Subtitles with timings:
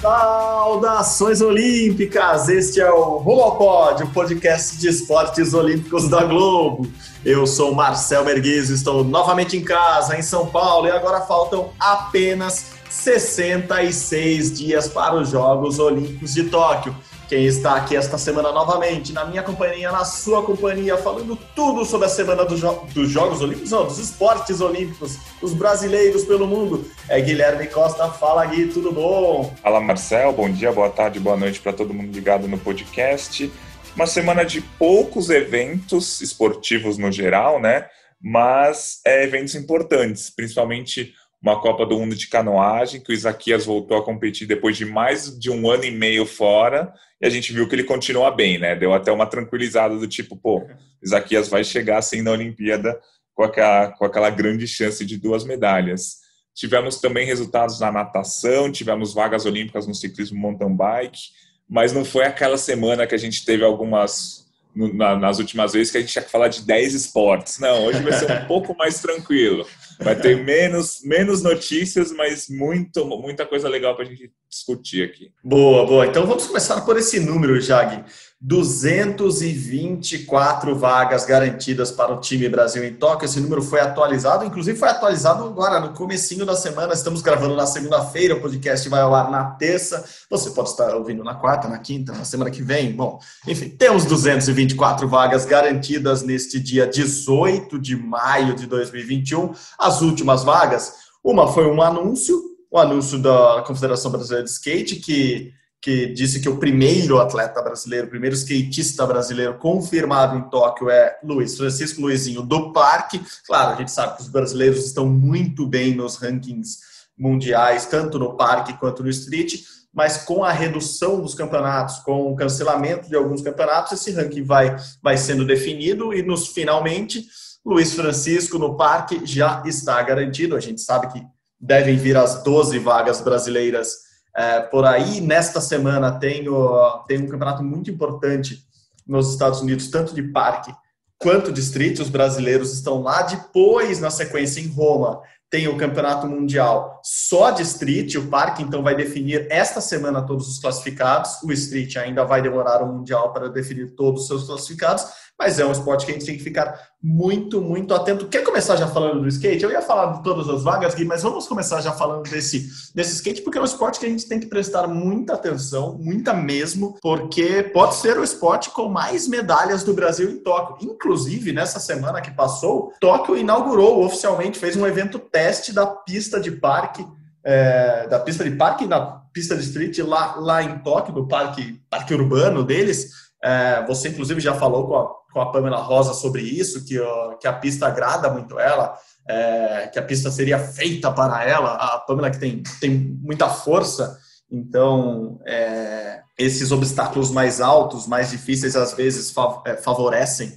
[0.00, 2.48] Saudações Olímpicas!
[2.48, 6.90] Este é o Rumo ao Pódio, podcast de esportes olímpicos da Globo.
[7.22, 12.70] Eu sou Marcel Merguiz, estou novamente em casa, em São Paulo, e agora faltam apenas
[12.88, 16.96] 66 dias para os Jogos Olímpicos de Tóquio.
[17.30, 22.08] Quem está aqui esta semana novamente, na minha companhia, na sua companhia, falando tudo sobre
[22.08, 26.84] a semana do jo dos Jogos Olímpicos, não, dos esportes olímpicos, dos brasileiros pelo mundo,
[27.08, 28.08] é Guilherme Costa.
[28.08, 29.54] Fala, Gui, tudo bom?
[29.62, 30.32] Fala, Marcel.
[30.32, 33.48] Bom dia, boa tarde, boa noite para todo mundo ligado no podcast.
[33.94, 37.86] Uma semana de poucos eventos esportivos no geral, né?
[38.20, 43.96] Mas é, eventos importantes, principalmente uma Copa do Mundo de canoagem, que o Isaquias voltou
[43.96, 47.66] a competir depois de mais de um ano e meio fora, e a gente viu
[47.66, 48.76] que ele continua bem, né?
[48.76, 50.66] Deu até uma tranquilizada do tipo, pô,
[51.02, 52.98] Isaquias vai chegar assim na Olimpíada
[53.34, 56.18] com aquela, com aquela grande chance de duas medalhas.
[56.54, 61.20] Tivemos também resultados na natação, tivemos vagas olímpicas no ciclismo mountain bike,
[61.68, 64.40] mas não foi aquela semana que a gente teve algumas
[64.74, 67.58] nas últimas vezes que a gente tinha que falar de 10 esportes.
[67.58, 69.66] Não, hoje vai ser um pouco mais tranquilo.
[70.02, 75.30] Vai ter menos, menos notícias, mas muito, muita coisa legal para a gente discutir aqui.
[75.44, 76.06] Boa, boa.
[76.06, 78.04] Então vamos começar por esse número, Jag.
[78.42, 83.26] 224 vagas garantidas para o time Brasil em Tóquio.
[83.26, 86.94] Esse número foi atualizado, inclusive foi atualizado agora no comecinho da semana.
[86.94, 90.02] Estamos gravando na segunda-feira, o podcast vai ao ar na terça.
[90.30, 92.92] Você pode estar ouvindo na quarta, na quinta, na semana que vem.
[92.92, 99.52] Bom, enfim, temos 224 vagas garantidas neste dia 18 de maio de 2021.
[99.78, 105.52] As últimas vagas, uma foi um anúncio, o anúncio da Confederação Brasileira de Skate que
[105.82, 111.18] que disse que o primeiro atleta brasileiro, o primeiro skatista brasileiro confirmado em Tóquio é
[111.24, 113.20] Luiz Francisco Luizinho do Parque.
[113.46, 116.78] Claro, a gente sabe que os brasileiros estão muito bem nos rankings
[117.16, 119.62] mundiais, tanto no parque quanto no street,
[119.92, 124.76] mas com a redução dos campeonatos, com o cancelamento de alguns campeonatos, esse ranking vai,
[125.02, 127.26] vai sendo definido e nos finalmente
[127.64, 130.56] Luiz Francisco no parque já está garantido.
[130.56, 131.26] A gente sabe que
[131.60, 135.20] devem vir as 12 vagas brasileiras é, por aí.
[135.20, 138.64] Nesta semana tem, o, tem um campeonato muito importante
[139.06, 140.72] nos Estados Unidos, tanto de parque
[141.18, 141.98] quanto de street.
[141.98, 143.22] Os brasileiros estão lá.
[143.22, 148.14] Depois, na sequência, em Roma, tem o campeonato mundial só de street.
[148.14, 151.42] O parque, então, vai definir esta semana todos os classificados.
[151.42, 155.04] O street ainda vai demorar o mundial para definir todos os seus classificados
[155.40, 158.28] mas é um esporte que a gente tem que ficar muito, muito atento.
[158.28, 159.64] Quer começar já falando do skate?
[159.64, 163.14] Eu ia falar de todas as vagas aqui, mas vamos começar já falando desse, desse
[163.14, 166.98] skate, porque é um esporte que a gente tem que prestar muita atenção, muita mesmo,
[167.00, 170.90] porque pode ser o esporte com mais medalhas do Brasil em Tóquio.
[170.90, 176.50] Inclusive, nessa semana que passou, Tóquio inaugurou oficialmente, fez um evento teste da pista de
[176.50, 177.02] parque,
[177.42, 179.00] é, da pista de parque na
[179.32, 183.30] pista de street lá, lá em Tóquio, do parque, parque urbano deles.
[183.42, 186.98] É, você, inclusive, já falou com a com a Pamela Rosa sobre isso, que,
[187.40, 188.96] que a pista agrada muito ela,
[189.28, 191.74] é, que a pista seria feita para ela.
[191.74, 194.18] A Pamela que tem, tem muita força,
[194.50, 199.32] então é, esses obstáculos mais altos, mais difíceis, às vezes
[199.66, 200.52] é, favorecem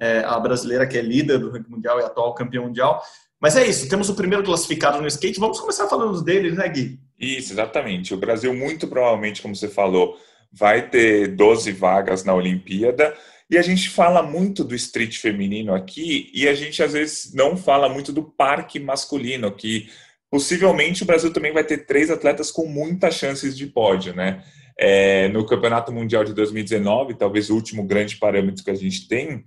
[0.00, 3.02] é, a brasileira que é líder do ranking mundial e atual campeão mundial.
[3.40, 5.38] Mas é isso, temos o primeiro classificado no skate.
[5.38, 6.98] Vamos começar falando dele, né, Gui?
[7.18, 8.12] Isso, exatamente.
[8.12, 10.16] O Brasil, muito provavelmente, como você falou,
[10.52, 13.14] vai ter 12 vagas na Olimpíada.
[13.50, 17.56] E a gente fala muito do street feminino aqui e a gente às vezes não
[17.56, 19.88] fala muito do parque masculino, que
[20.30, 24.44] possivelmente o Brasil também vai ter três atletas com muitas chances de pódio, né?
[24.78, 29.44] É, no Campeonato Mundial de 2019, talvez o último grande parâmetro que a gente tem,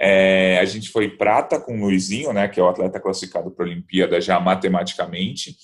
[0.00, 3.64] é, a gente foi prata com o Luizinho, né, que é o atleta classificado para
[3.64, 5.56] a Olimpíada já matematicamente,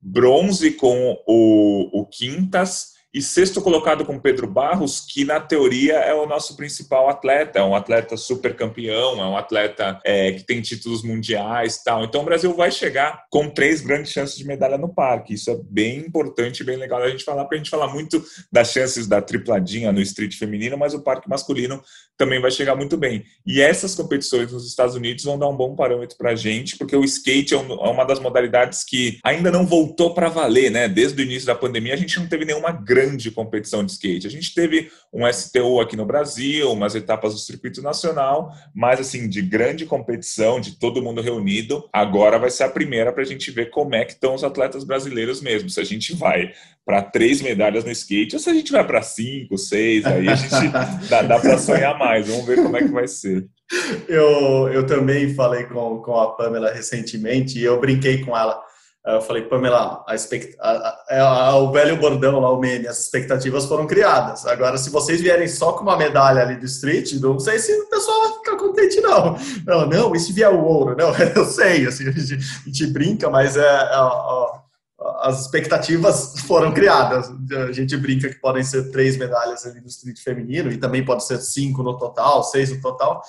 [0.00, 6.12] bronze com o, o Quintas e sexto colocado com Pedro Barros, que na teoria é
[6.12, 10.60] o nosso principal atleta, é um atleta super campeão, é um atleta é, que tem
[10.60, 12.02] títulos mundiais tal.
[12.02, 15.34] Então o Brasil vai chegar com três grandes chances de medalha no parque.
[15.34, 18.20] Isso é bem importante e bem legal a gente falar, porque a gente fala muito
[18.50, 21.80] das chances da tripladinha no street feminino, mas o parque masculino
[22.18, 23.24] também vai chegar muito bem.
[23.46, 26.96] E essas competições nos Estados Unidos vão dar um bom parâmetro para a gente, porque
[26.96, 30.88] o skate é, é uma das modalidades que ainda não voltou para valer, né?
[30.88, 34.26] Desde o início da pandemia a gente não teve nenhuma grande grande competição de skate.
[34.26, 39.28] A gente teve um STU aqui no Brasil, umas etapas do circuito nacional, mas assim,
[39.28, 43.50] de grande competição, de todo mundo reunido, agora vai ser a primeira para a gente
[43.50, 45.68] ver como é que estão os atletas brasileiros mesmo.
[45.68, 46.52] Se a gente vai
[46.84, 50.34] para três medalhas no skate, ou se a gente vai para cinco, seis, aí a
[50.34, 50.68] gente
[51.08, 52.26] dá, dá para sonhar mais.
[52.26, 53.46] Vamos ver como é que vai ser.
[54.08, 58.60] Eu, eu também falei com, com a Pamela recentemente e eu brinquei com ela.
[59.06, 60.56] Eu falei, Pamela, a expect...
[60.58, 60.70] a,
[61.10, 64.46] a, a, o velho bordão lá, o meme, as expectativas foram criadas.
[64.46, 67.88] Agora, se vocês vierem só com uma medalha ali do street, não sei se o
[67.90, 69.36] pessoal vai ficar contente, não.
[69.68, 70.96] Ela, não, e se vier o ouro?
[70.96, 74.64] Não, eu sei, assim, a gente, a gente brinca, mas é, é
[75.20, 77.30] as expectativas foram criadas.
[77.68, 81.24] A gente brinca que podem ser três medalhas ali no street feminino e também pode
[81.24, 83.20] ser cinco no total, seis no total.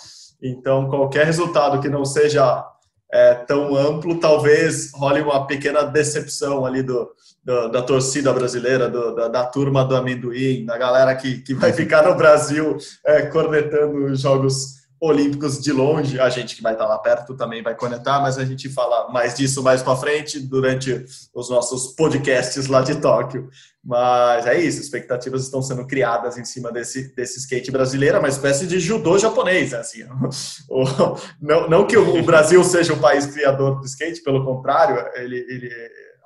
[0.41, 2.65] Então, qualquer resultado que não seja
[3.11, 7.09] é, tão amplo, talvez role uma pequena decepção ali do,
[7.43, 11.71] do da torcida brasileira, do, da, da, turma do amendoim, da galera que, que vai
[11.71, 16.19] ficar no Brasil é, cornetando os Jogos Olímpicos de longe.
[16.19, 19.35] A gente que vai estar lá perto também vai conectar, mas a gente fala mais
[19.35, 23.49] disso mais para frente durante os nossos podcasts lá de Tóquio.
[23.83, 28.65] Mas é isso, expectativas estão sendo criadas em cima desse, desse skate brasileiro, uma espécie
[28.65, 30.03] de judô japonês, né, assim.
[31.39, 35.69] Não, não que o Brasil seja o país criador do skate, pelo contrário, ele, ele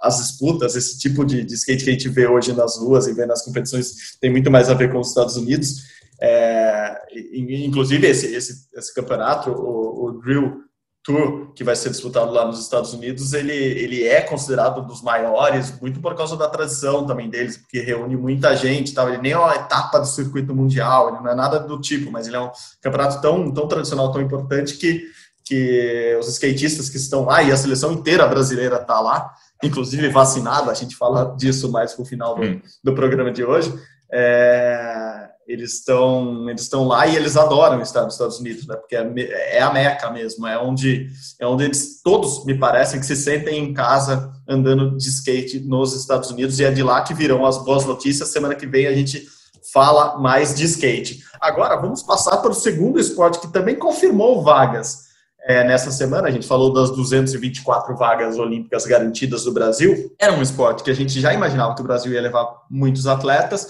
[0.02, 3.14] as disputas, esse tipo de, de, skate que a gente vê hoje nas ruas e
[3.14, 5.99] vê nas competições tem muito mais a ver com os Estados Unidos.
[6.22, 7.02] É,
[7.34, 10.70] inclusive, esse, esse, esse campeonato, o, o Drill
[11.04, 15.02] Tour, que vai ser disputado lá nos Estados Unidos, ele, ele é considerado um dos
[15.02, 19.08] maiores, muito por causa da tradição também deles, porque reúne muita gente, tá?
[19.08, 22.28] ele nem é uma etapa do circuito mundial, ele não é nada do tipo, mas
[22.28, 22.52] ele é um
[22.82, 25.06] campeonato tão, tão tradicional, tão importante que,
[25.46, 29.34] que os skatistas que estão lá e a seleção inteira brasileira está lá,
[29.64, 32.62] inclusive vacinada, a gente fala disso mais no final do, hum.
[32.84, 33.74] do programa de hoje,
[34.12, 38.76] é, eles estão eles estão lá e eles adoram estar nos Estados Unidos, né?
[38.76, 41.10] Porque é, é, a meca mesmo, é onde
[41.40, 45.96] é onde eles todos me parecem que se sentem em casa andando de skate nos
[45.96, 48.30] Estados Unidos e é de lá que virão as boas notícias.
[48.30, 49.28] Semana que vem a gente
[49.74, 51.24] fala mais de skate.
[51.42, 55.10] Agora vamos passar para o segundo esporte que também confirmou vagas.
[55.48, 60.14] É, nessa semana, a gente falou das 224 vagas olímpicas garantidas do Brasil.
[60.20, 63.68] Era um esporte que a gente já imaginava que o Brasil ia levar muitos atletas,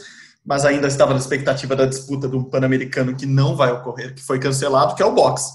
[0.50, 4.40] mas ainda estava na expectativa da disputa do Pan-Americano que não vai ocorrer, que foi
[4.40, 5.52] cancelado, que é o boxe.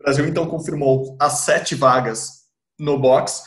[0.00, 2.30] O Brasil então confirmou as sete vagas
[2.78, 3.42] no boxe.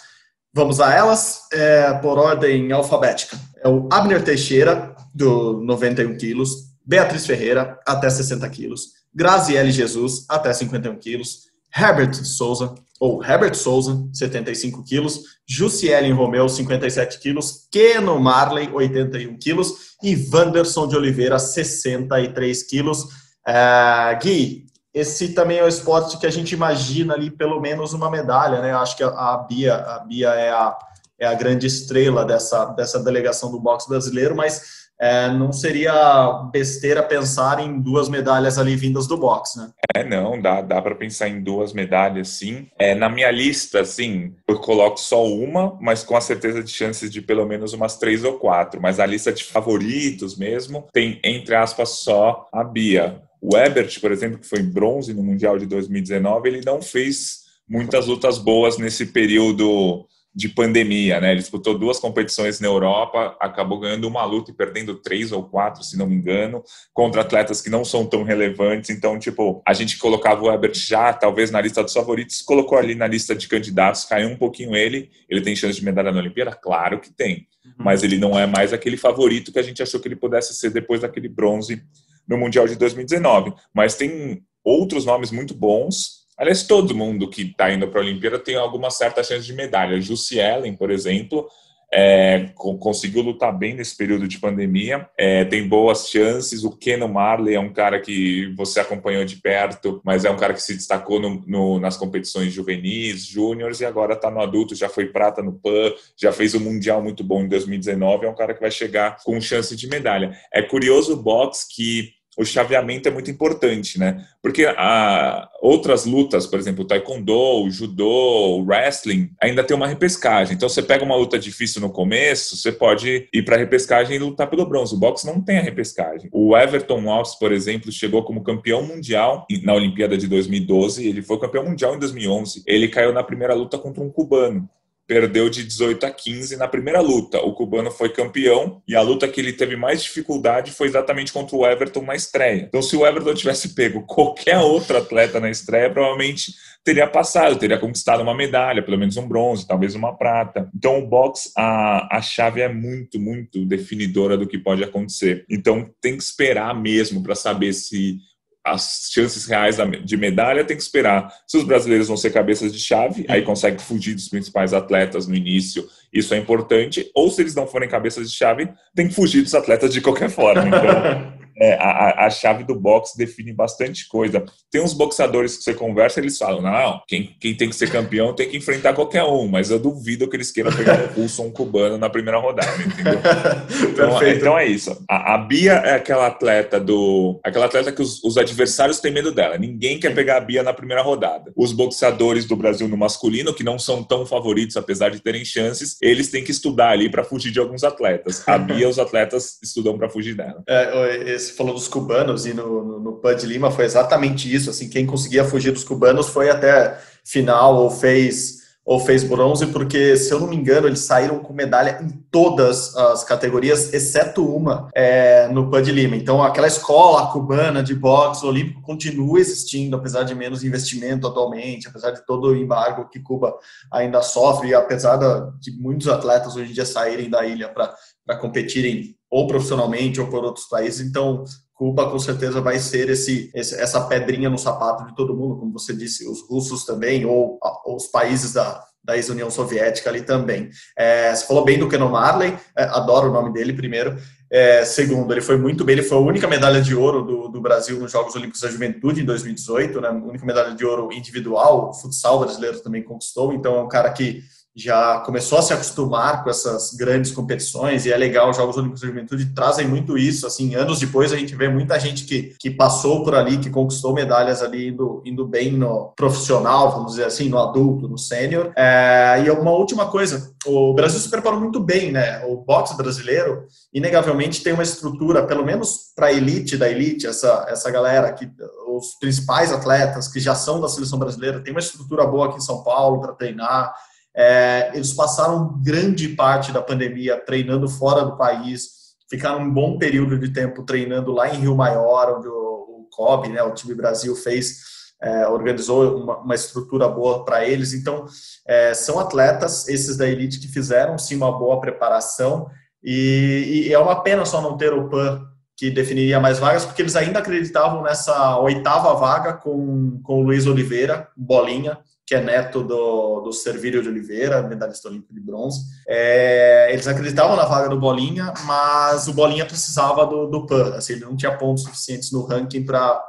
[0.54, 3.36] Vamos a elas é, por ordem alfabética.
[3.64, 10.54] É o Abner Teixeira, do 91 quilos, Beatriz Ferreira, até 60 quilos, Graziele Jesus, até
[10.54, 18.70] 51 quilos, Herbert Souza, ou Herbert Souza, 75 quilos, Jussielen Romeu, 57 quilos, Keno Marley,
[18.72, 23.08] 81 quilos e Wanderson de Oliveira, 63 quilos.
[23.46, 28.08] É, Gui, esse também é o esporte que a gente imagina ali pelo menos uma
[28.08, 28.72] medalha, né?
[28.72, 30.78] Eu acho que a, a Bia, a Bia é a,
[31.18, 37.02] é a grande estrela dessa, dessa delegação do boxe brasileiro, mas é, não seria besteira
[37.02, 39.72] pensar em duas medalhas ali vindas do boxe, né?
[39.96, 42.68] É, não, dá, dá para pensar em duas medalhas, sim.
[42.78, 47.10] É, na minha lista, assim, eu coloco só uma, mas com a certeza de chances
[47.10, 48.80] de pelo menos umas três ou quatro.
[48.80, 53.24] Mas a lista de favoritos mesmo tem, entre aspas, só a Bia.
[53.42, 58.06] O Ebert, por exemplo, que foi bronze no Mundial de 2019, ele não fez muitas
[58.06, 61.32] lutas boas nesse período de pandemia, né?
[61.32, 65.84] Ele disputou duas competições na Europa, acabou ganhando uma luta e perdendo três ou quatro,
[65.84, 68.90] se não me engano, contra atletas que não são tão relevantes.
[68.90, 72.96] Então, tipo, a gente colocava o Herbert já, talvez na lista dos favoritos, colocou ali
[72.96, 75.10] na lista de candidatos, caiu um pouquinho ele.
[75.30, 76.56] Ele tem chance de medalha na Olimpíada?
[76.56, 77.74] Claro que tem, uhum.
[77.78, 80.70] mas ele não é mais aquele favorito que a gente achou que ele pudesse ser
[80.70, 81.84] depois daquele bronze
[82.26, 83.54] no Mundial de 2019.
[83.74, 88.40] Mas tem outros nomes muito bons Aliás, todo mundo que está indo para a Olimpíada
[88.40, 90.02] tem alguma certa chance de medalha.
[90.02, 91.48] Jussi Ellen, por exemplo,
[91.94, 96.64] é, conseguiu lutar bem nesse período de pandemia, é, tem boas chances.
[96.64, 100.56] O Kenan Marley é um cara que você acompanhou de perto, mas é um cara
[100.56, 104.74] que se destacou no, no, nas competições juvenis, júniores e agora está no adulto.
[104.74, 108.26] Já foi prata no PAN, já fez um Mundial muito bom em 2019.
[108.26, 110.36] É um cara que vai chegar com chance de medalha.
[110.52, 114.26] É curioso o box que o chaveamento é muito importante, né?
[114.42, 119.88] Porque a, outras lutas, por exemplo, o taekwondo, o judô, o wrestling, ainda tem uma
[119.88, 120.56] repescagem.
[120.56, 124.20] Então, você pega uma luta difícil no começo, você pode ir para a repescagem e
[124.20, 124.96] lutar pelo bronze.
[124.96, 126.30] O boxe não tem a repescagem.
[126.32, 131.08] O Everton Walsh, por exemplo, chegou como campeão mundial na Olimpíada de 2012.
[131.08, 132.64] Ele foi campeão mundial em 2011.
[132.66, 134.70] Ele caiu na primeira luta contra um cubano
[135.12, 137.38] perdeu de 18 a 15 na primeira luta.
[137.42, 141.54] O cubano foi campeão e a luta que ele teve mais dificuldade foi exatamente contra
[141.54, 142.62] o Everton na estreia.
[142.62, 147.78] Então, se o Everton tivesse pego qualquer outro atleta na estreia, provavelmente teria passado, teria
[147.78, 150.70] conquistado uma medalha, pelo menos um bronze, talvez uma prata.
[150.74, 155.44] Então, o boxe, a, a chave é muito, muito definidora do que pode acontecer.
[155.50, 158.18] Então, tem que esperar mesmo para saber se
[158.64, 161.34] as chances reais de medalha tem que esperar.
[161.48, 165.36] Se os brasileiros vão ser cabeças de chave, aí consegue fugir dos principais atletas no
[165.36, 167.10] início, isso é importante.
[167.16, 170.30] Ou se eles não forem cabeças de chave, tem que fugir dos atletas de qualquer
[170.30, 170.62] forma.
[170.72, 174.44] Então, é, a, a, chave do boxe define bastante coisa.
[174.72, 178.34] Tem uns boxadores que você conversa, eles falam: não, quem, quem tem que ser campeão
[178.34, 181.50] tem que enfrentar qualquer um, mas eu duvido que eles queiram pegar um russo ou
[181.50, 183.22] um cubano na primeira rodada, entendeu?
[183.92, 185.04] Então, é, então é isso.
[185.10, 187.40] A, a, Bia é aquela atleta do.
[187.44, 189.58] aquela atleta que os, os, adversários têm medo dela.
[189.58, 191.52] Ninguém quer pegar a Bia na primeira rodada.
[191.56, 195.98] Os boxeadores do Brasil no masculino, que não são tão favoritos, apesar de terem chances,
[196.02, 198.48] eles têm que estudar ali para fugir de alguns atletas.
[198.48, 200.64] A Bia, os atletas estudam para fugir dela.
[200.68, 204.70] É, esse falou dos cubanos e no, no, no PUD Lima foi exatamente isso.
[204.70, 210.18] Assim, quem conseguia fugir dos cubanos foi até final ou fez ou fez bronze, porque,
[210.18, 214.90] se eu não me engano, eles saíram com medalha em todas as categorias, exceto uma,
[214.96, 216.16] é, no PUD Lima.
[216.16, 222.12] Então, aquela escola cubana de boxe olímpico continua existindo, apesar de menos investimento atualmente, apesar
[222.12, 223.56] de todo o embargo que Cuba
[223.92, 225.18] ainda sofre, e apesar
[225.60, 230.44] de muitos atletas hoje em dia saírem da ilha para competirem ou profissionalmente ou por
[230.44, 231.08] outros países.
[231.08, 235.72] Então, Cuba com certeza vai ser esse, essa pedrinha no sapato de todo mundo, como
[235.72, 240.70] você disse, os russos também, ou, ou os países da, da ex-União Soviética ali também.
[240.98, 244.16] É, você falou bem do Kenon Marley, é, adoro o nome dele primeiro.
[244.54, 247.62] É, segundo, ele foi muito bem, ele foi a única medalha de ouro do, do
[247.62, 251.90] Brasil nos Jogos Olímpicos da Juventude em 2018, né, a única medalha de ouro individual,
[251.90, 254.44] o futsal brasileiro também conquistou, então é um cara que
[254.76, 259.02] já começou a se acostumar com essas grandes competições e é legal os Jogos Olímpicos
[259.02, 262.72] da Juventude trazem muito isso, assim, anos depois a gente vê muita gente que, que
[262.72, 267.50] passou por ali, que conquistou medalhas ali indo, indo bem no profissional, vamos dizer assim,
[267.50, 268.72] no adulto, no sênior.
[268.78, 272.46] É, e uma última coisa, o Brasil se preparou muito bem, né?
[272.46, 277.66] O boxe brasileiro, inegavelmente, tem uma estrutura, pelo menos para a elite da elite, essa,
[277.68, 278.50] essa galera que
[278.88, 282.62] os principais atletas que já são da seleção brasileira, tem uma estrutura boa aqui em
[282.62, 283.94] São Paulo para treinar,
[284.36, 290.38] é, eles passaram grande parte da pandemia treinando fora do país, ficaram um bom período
[290.38, 294.36] de tempo treinando lá em Rio Maior, onde o, o COB, né, o time Brasil,
[294.36, 294.80] fez,
[295.22, 297.94] é, organizou uma, uma, estrutura boa para eles.
[297.94, 298.26] Então,
[298.66, 302.68] é, são atletas, esses da elite, que fizeram sim uma boa preparação.
[303.04, 305.42] E, e é uma pena só não ter o PAN
[305.78, 310.68] que definiria mais vagas, porque eles ainda acreditavam nessa oitava vaga com, com o Luiz
[310.68, 311.98] Oliveira, bolinha,
[312.32, 315.82] que é neto do, do Servírio de Oliveira, medalhista olímpico de bronze.
[316.08, 321.12] É, eles acreditavam na vaga do Bolinha, mas o Bolinha precisava do, do PAN, assim,
[321.12, 323.22] ele não tinha pontos suficientes no ranking para...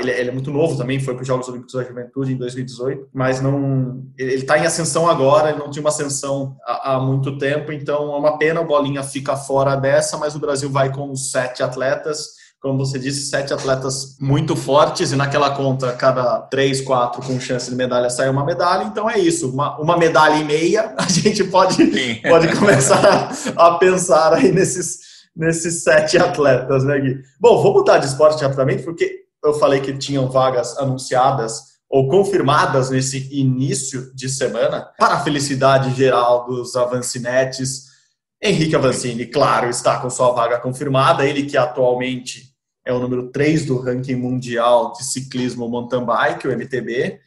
[0.00, 3.10] Ele, ele, é muito novo também, foi para os Jogos Olímpicos da Juventude em 2018,
[3.12, 7.36] mas não ele está em ascensão agora, ele não tinha uma ascensão há, há, muito
[7.36, 11.14] tempo, então é uma pena o Bolinha fica fora dessa, mas o Brasil vai com
[11.14, 12.35] sete atletas,
[12.66, 17.70] como você disse, sete atletas muito fortes e naquela conta, cada três, quatro com chance
[17.70, 18.82] de medalha sai uma medalha.
[18.82, 21.76] Então é isso, uma, uma medalha e meia, a gente pode,
[22.28, 24.98] pode começar a pensar aí nesses,
[25.36, 27.20] nesses sete atletas, né, Gui?
[27.38, 32.90] Bom, vou mudar de esporte rapidamente, porque eu falei que tinham vagas anunciadas ou confirmadas
[32.90, 37.84] nesse início de semana, para a felicidade geral dos avancinetes.
[38.42, 42.45] Henrique Avancini, claro, está com sua vaga confirmada, ele que atualmente
[42.86, 47.18] é o número 3 do ranking mundial de ciclismo mountain bike, o MTB.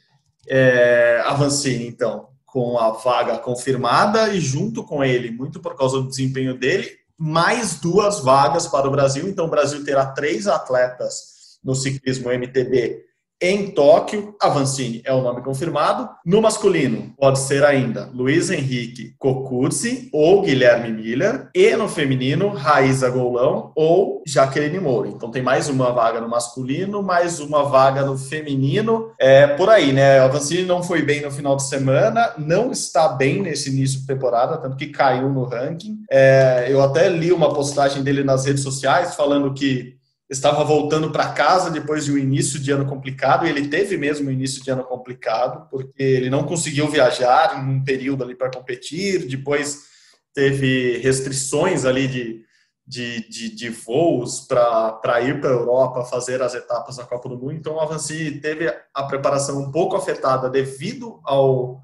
[0.47, 6.07] É, Avancini, então, com a vaga confirmada e junto com ele, muito por causa do
[6.07, 9.27] desempenho dele, mais duas vagas para o Brasil.
[9.27, 13.08] Então, o Brasil terá três atletas no ciclismo MTB
[13.41, 16.09] em Tóquio, Avancini é o nome confirmado.
[16.25, 21.49] No masculino, pode ser ainda Luiz Henrique Cocuzzi ou Guilherme Miller.
[21.55, 25.07] E no feminino, Raíza Golão ou Jaqueline Moura.
[25.07, 29.13] Então tem mais uma vaga no masculino, mais uma vaga no feminino.
[29.17, 30.19] É por aí, né?
[30.19, 34.57] Avancini não foi bem no final de semana, não está bem nesse início de temporada,
[34.57, 35.99] tanto que caiu no ranking.
[36.11, 39.98] É, eu até li uma postagem dele nas redes sociais falando que
[40.29, 44.29] estava voltando para casa depois de um início de ano complicado, e ele teve mesmo
[44.29, 48.51] um início de ano complicado, porque ele não conseguiu viajar em um período ali para
[48.51, 49.87] competir, depois
[50.33, 52.45] teve restrições ali de,
[52.85, 57.37] de, de, de voos para ir para a Europa fazer as etapas da Copa do
[57.37, 61.81] Mundo, então o Avanci teve a preparação um pouco afetada devido ao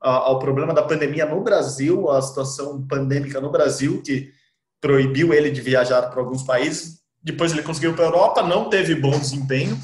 [0.00, 4.32] ao problema da pandemia no Brasil, a situação pandêmica no Brasil, que
[4.80, 6.99] proibiu ele de viajar para alguns países.
[7.22, 9.78] Depois ele conseguiu para a Europa, não teve bom desempenho.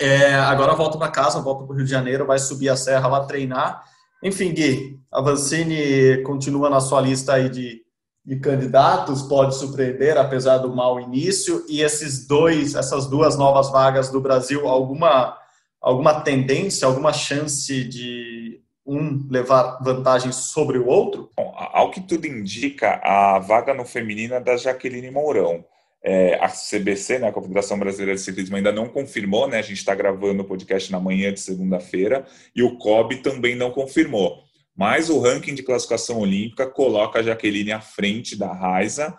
[0.00, 3.08] É, agora volta para casa, volta para o Rio de Janeiro, vai subir a serra
[3.08, 3.82] lá treinar.
[4.22, 7.82] Enfim, Gui, a Vancini continua na sua lista aí de,
[8.24, 11.64] de candidatos, pode surpreender, apesar do mau início.
[11.68, 15.36] E esses dois, essas duas novas vagas do Brasil, alguma,
[15.80, 21.30] alguma tendência, alguma chance de um levar vantagem sobre o outro?
[21.36, 25.64] Bom, ao que tudo indica, a vaga no feminino é da Jaqueline Mourão.
[26.06, 29.58] É, a CBC, né, a Confederação Brasileira de Ciclismo, ainda não confirmou, né?
[29.58, 33.70] A gente está gravando o podcast na manhã de segunda-feira, e o COB também não
[33.70, 34.44] confirmou.
[34.76, 39.16] Mas o ranking de classificação olímpica coloca a Jaqueline à frente da Raiza,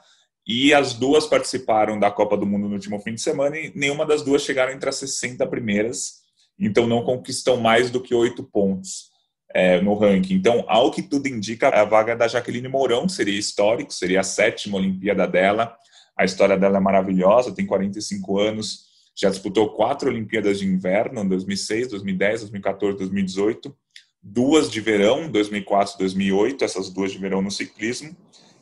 [0.47, 4.05] e as duas participaram da Copa do Mundo no último fim de semana, e nenhuma
[4.05, 6.17] das duas chegaram entre as 60 primeiras,
[6.59, 9.09] então não conquistam mais do que oito pontos
[9.55, 10.35] é, no ranking.
[10.35, 14.77] Então, ao que tudo indica, a vaga da Jaqueline Mourão seria histórico, seria a sétima
[14.77, 15.75] Olimpíada dela
[16.17, 21.89] a história dela é maravilhosa, tem 45 anos, já disputou quatro Olimpíadas de Inverno, 2006,
[21.89, 23.75] 2010, 2014, 2018,
[24.21, 28.15] duas de verão, 2004 e 2008, essas duas de verão no ciclismo,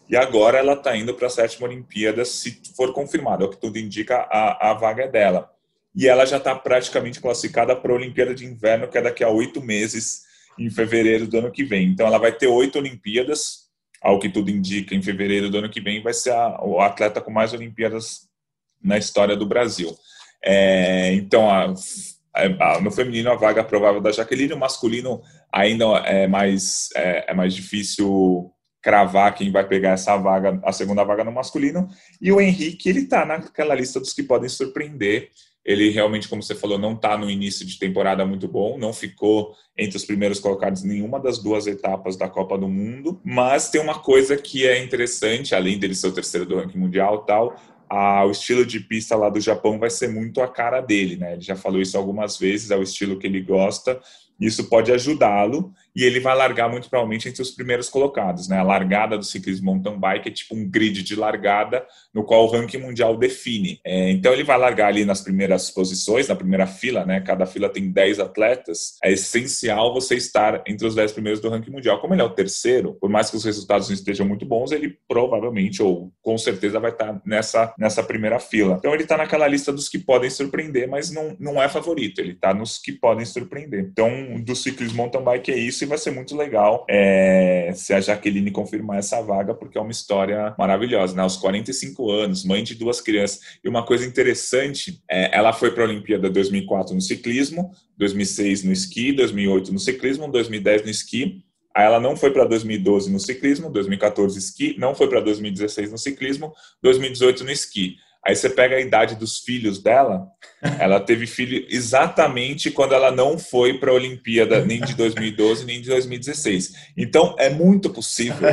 [0.10, 3.58] e agora ela está indo para a sétima Olimpíada, se for confirmado, é o que
[3.58, 5.52] tudo indica, a, a vaga é dela.
[5.96, 9.30] E ela já está praticamente classificada para a Olimpíada de Inverno, que é daqui a
[9.30, 10.24] oito meses,
[10.58, 11.88] em fevereiro do ano que vem.
[11.88, 13.63] Então ela vai ter oito Olimpíadas,
[14.04, 17.22] ao que tudo indica, em fevereiro do ano que vem, vai ser a, o atleta
[17.22, 18.28] com mais Olimpíadas
[18.84, 19.96] na história do Brasil.
[20.44, 21.74] É, então, a,
[22.34, 27.34] a, no feminino, a vaga provável da Jaqueline, o masculino ainda é mais, é, é
[27.34, 31.88] mais difícil cravar quem vai pegar essa vaga, a segunda vaga no masculino.
[32.22, 35.30] E o Henrique, ele está naquela lista dos que podem surpreender.
[35.66, 39.56] Ele realmente, como você falou, não está no início de temporada muito bom, não ficou
[39.78, 43.82] entre os primeiros colocados em nenhuma das duas etapas da Copa do Mundo, mas tem
[43.82, 47.56] uma coisa que é interessante, além dele ser o terceiro do ranking mundial tal,
[47.90, 51.34] a, o estilo de pista lá do Japão vai ser muito a cara dele, né?
[51.34, 54.02] Ele já falou isso algumas vezes, é o estilo que ele gosta,
[54.40, 58.48] isso pode ajudá-lo e ele vai largar muito provavelmente entre os primeiros colocados.
[58.48, 58.58] Né?
[58.58, 62.52] A largada do ciclismo mountain bike é tipo um grid de largada no qual o
[62.52, 63.80] ranking mundial define.
[63.86, 67.22] É, então ele vai largar ali nas primeiras posições, na primeira fila, né?
[67.22, 68.98] cada fila tem 10 atletas.
[69.04, 72.00] É essencial você estar entre os 10 primeiros do ranking mundial.
[72.00, 74.98] Como ele é o terceiro, por mais que os resultados não estejam muito bons, ele
[75.08, 78.78] provavelmente ou com certeza vai estar nessa, nessa primeira fila.
[78.80, 82.20] Então ele está naquela lista dos que podem surpreender, mas não, não é favorito.
[82.20, 83.88] Ele está nos que podem surpreender.
[83.92, 88.52] Então do ciclismo mountain bike é isso vai ser muito legal é, se a Jaqueline
[88.52, 91.22] confirmar essa vaga, porque é uma história maravilhosa, né?
[91.22, 93.40] Aos 45 anos, mãe de duas crianças.
[93.64, 98.72] E uma coisa interessante, é, ela foi para a Olimpíada 2004 no ciclismo, 2006 no
[98.72, 101.44] esqui, 2008 no ciclismo, 2010 no esqui.
[101.76, 105.98] Aí ela não foi para 2012 no ciclismo, 2014 esqui, não foi para 2016 no
[105.98, 107.96] ciclismo, 2018 no esqui.
[108.26, 110.28] Aí você pega a idade dos filhos dela,
[110.80, 115.82] ela teve filho exatamente quando ela não foi para a Olimpíada, nem de 2012, nem
[115.82, 116.74] de 2016.
[116.96, 118.48] Então, é muito possível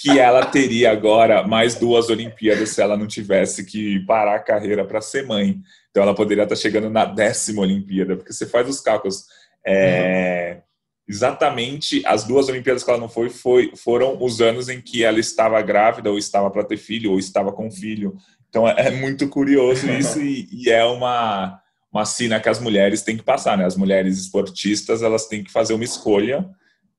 [0.00, 4.84] que ela teria agora mais duas Olimpíadas se ela não tivesse que parar a carreira
[4.84, 5.60] para ser mãe.
[5.90, 9.26] Então, ela poderia estar chegando na décima Olimpíada, porque você faz os cálculos.
[9.64, 10.60] É,
[11.08, 15.20] exatamente as duas Olimpíadas que ela não foi, foi foram os anos em que ela
[15.20, 18.16] estava grávida, ou estava para ter filho, ou estava com filho.
[18.52, 21.58] Então é, é muito curioso isso e, e, é uma,
[21.90, 23.64] uma sina que as mulheres têm que passar, né?
[23.64, 26.46] As mulheres esportistas elas têm que fazer uma escolha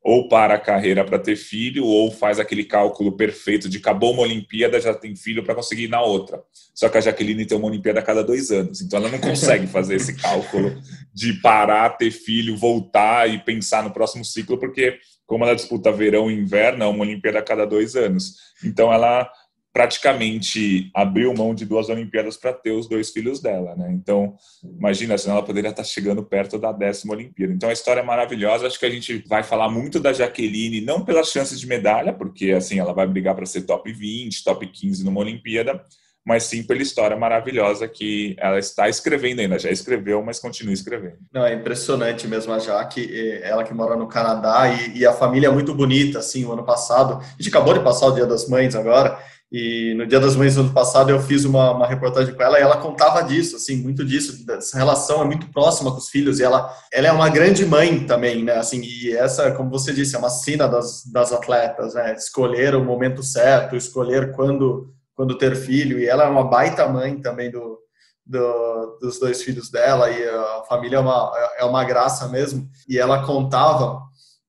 [0.03, 4.23] ou para a carreira para ter filho ou faz aquele cálculo perfeito de acabou uma
[4.23, 6.41] Olimpíada já tem filho para conseguir ir na outra.
[6.73, 9.67] Só que a Jaqueline tem uma Olimpíada a cada dois anos, então ela não consegue
[9.67, 10.75] fazer esse cálculo
[11.13, 16.29] de parar, ter filho, voltar e pensar no próximo ciclo porque como ela disputa verão
[16.29, 18.35] e inverno é uma Olimpíada a cada dois anos.
[18.63, 19.29] Então ela
[19.73, 23.91] praticamente abriu mão de duas Olimpíadas para ter os dois filhos dela, né?
[23.91, 27.51] Então, imagina, senão ela poderia estar chegando perto da décima Olimpíada.
[27.51, 28.67] Então, a história é maravilhosa.
[28.67, 32.51] Acho que a gente vai falar muito da Jaqueline, não pelas chances de medalha, porque
[32.51, 35.83] assim ela vai brigar para ser top 20, top 15 numa Olimpíada,
[36.23, 39.57] mas sim pela história maravilhosa que ela está escrevendo ainda.
[39.57, 41.17] Já escreveu, mas continua escrevendo.
[41.33, 43.09] Não, é impressionante mesmo a Jaque,
[43.41, 46.63] ela que mora no Canadá e, e a família é muito bonita, assim, o ano
[46.63, 47.15] passado.
[47.15, 49.19] A gente acabou de passar o Dia das Mães agora,
[49.53, 52.57] e no Dia das Mães do ano passado eu fiz uma, uma, reportagem com ela
[52.57, 56.39] e ela contava disso, assim, muito disso, essa relação é muito próxima com os filhos
[56.39, 60.15] e ela, ela é uma grande mãe também, né, assim, e essa, como você disse,
[60.15, 65.55] é uma sina das, das atletas, né, escolher o momento certo, escolher quando, quando ter
[65.55, 67.77] filho, e ela é uma baita mãe também do,
[68.25, 72.97] do, dos dois filhos dela e a família é uma, é uma graça mesmo, e
[72.97, 74.01] ela contava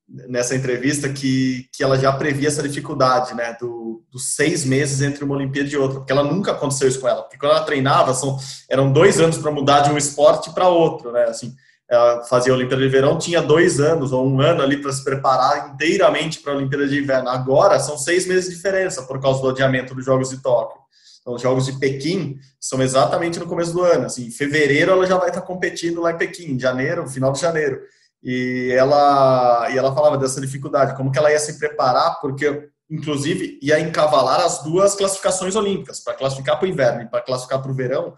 [0.08, 5.24] nessa entrevista que, que ela já previa essa dificuldade, né, do, dos seis meses entre
[5.24, 8.12] uma Olimpíada e outra, porque ela nunca aconteceu isso com ela, porque quando ela treinava,
[8.12, 8.38] são,
[8.68, 11.54] eram dois anos para mudar de um esporte para outro, né, assim,
[11.88, 15.04] ela fazia a Olimpíada de Verão, tinha dois anos ou um ano ali para se
[15.04, 17.28] preparar inteiramente para a Olimpíada de Inverno.
[17.28, 20.80] Agora são seis meses de diferença por causa do adiamento dos Jogos de Tóquio.
[21.20, 24.06] Então, os Jogos de Pequim são exatamente no começo do ano.
[24.06, 27.40] Assim, em fevereiro ela já vai estar competindo lá em Pequim, em janeiro, final de
[27.40, 27.80] janeiro.
[28.24, 33.58] E ela, e ela falava dessa dificuldade, como que ela ia se preparar, porque, inclusive,
[33.60, 37.70] ia encavalar as duas classificações olímpicas, para classificar para o inverno e para classificar para
[37.70, 38.14] o verão,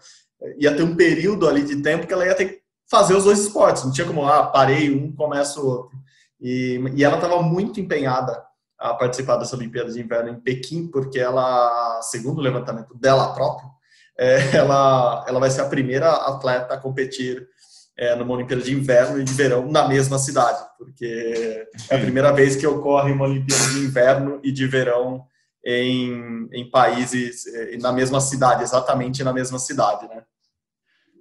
[0.57, 3.39] ia ter um período ali de tempo que ela ia ter que fazer os dois
[3.39, 3.83] esportes.
[3.83, 5.97] Não tinha como, ah, parei um, começo o outro.
[6.39, 8.41] E, e ela estava muito empenhada
[8.79, 13.67] a participar dessa Olimpíada de Inverno em Pequim, porque ela, segundo o levantamento dela própria,
[14.17, 17.47] é, ela, ela vai ser a primeira atleta a competir
[17.97, 22.31] é, numa Olimpíada de Inverno e de Verão na mesma cidade, porque é a primeira
[22.31, 25.23] vez que ocorre uma Olimpíada de Inverno e de Verão
[25.65, 30.21] em, em países, é, na mesma cidade, exatamente na mesma cidade, né?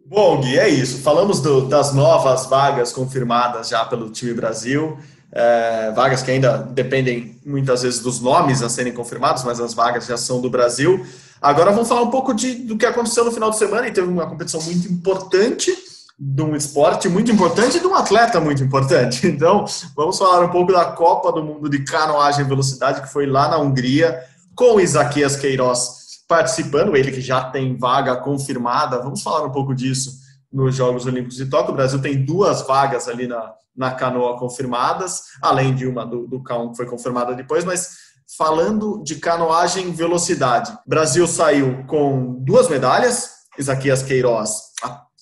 [0.04, 1.02] Bom, Gui, é isso.
[1.02, 4.96] Falamos do, das novas vagas confirmadas já pelo time Brasil
[5.32, 10.06] é, vagas que ainda dependem muitas vezes dos nomes a serem confirmados, mas as vagas
[10.06, 11.04] já são do Brasil.
[11.40, 14.06] Agora vamos falar um pouco de, do que aconteceu no final de semana e teve
[14.06, 15.70] uma competição muito importante
[16.18, 19.26] de um esporte muito importante e de um atleta muito importante.
[19.36, 23.26] Então, vamos falar um pouco da Copa do Mundo de Canoagem e Velocidade, que foi
[23.26, 24.24] lá na Hungria,
[24.54, 29.02] com Isaquias Queiroz participando, ele que já tem vaga confirmada.
[29.02, 30.10] Vamos falar um pouco disso
[30.50, 31.72] nos Jogos Olímpicos de Tóquio.
[31.72, 36.42] O Brasil tem duas vagas ali na, na canoa confirmadas, além de uma do, do
[36.42, 38.06] K1 que foi confirmada depois, mas
[38.38, 44.66] falando de canoagem velocidade, Brasil saiu com duas medalhas, Isaquias Queiroz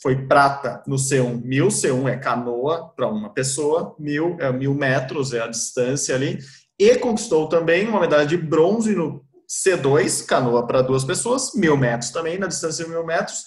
[0.05, 5.33] foi prata no C1 mil, C1 é canoa para uma pessoa, mil é mil metros,
[5.33, 6.39] é a distância ali,
[6.79, 12.11] e conquistou também uma medalha de bronze no C2, canoa para duas pessoas, mil metros
[12.11, 13.45] também, na distância de mil metros,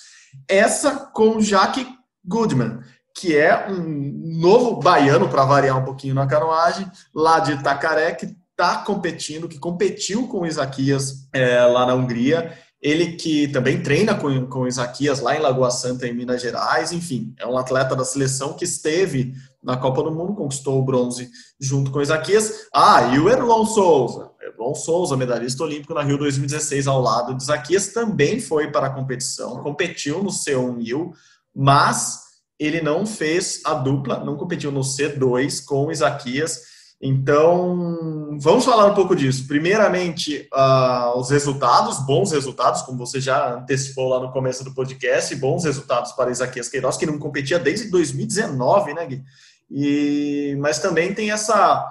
[0.49, 1.85] essa com Jaque
[2.25, 2.79] Goodman,
[3.15, 8.35] que é um novo baiano, para variar um pouquinho na canoagem, lá de Itacaré, que
[8.49, 12.57] está competindo, que competiu com o Isaquias é, lá na Hungria.
[12.81, 16.91] Ele que também treina com, com o Isaquias lá em Lagoa Santa, em Minas Gerais.
[16.91, 21.29] Enfim, é um atleta da seleção que esteve na Copa do Mundo, conquistou o bronze
[21.59, 22.67] junto com o Isaquias.
[22.73, 24.31] Ah, e o Erlon Souza.
[24.41, 28.89] Erlon Souza, medalhista olímpico na Rio 2016, ao lado de Isaquias, também foi para a
[28.89, 31.13] competição, competiu no C1 1000,
[31.53, 32.27] mas
[32.59, 36.76] ele não fez a dupla, não competiu no C2 com o Isaquias.
[36.99, 39.47] Então, vamos falar um pouco disso.
[39.47, 45.35] Primeiramente, uh, os resultados, bons resultados, como você já antecipou lá no começo do podcast,
[45.35, 49.23] bons resultados para Isaquias Queiroz, que não competia desde 2019, né, Gui?
[49.69, 51.85] E, mas também tem essa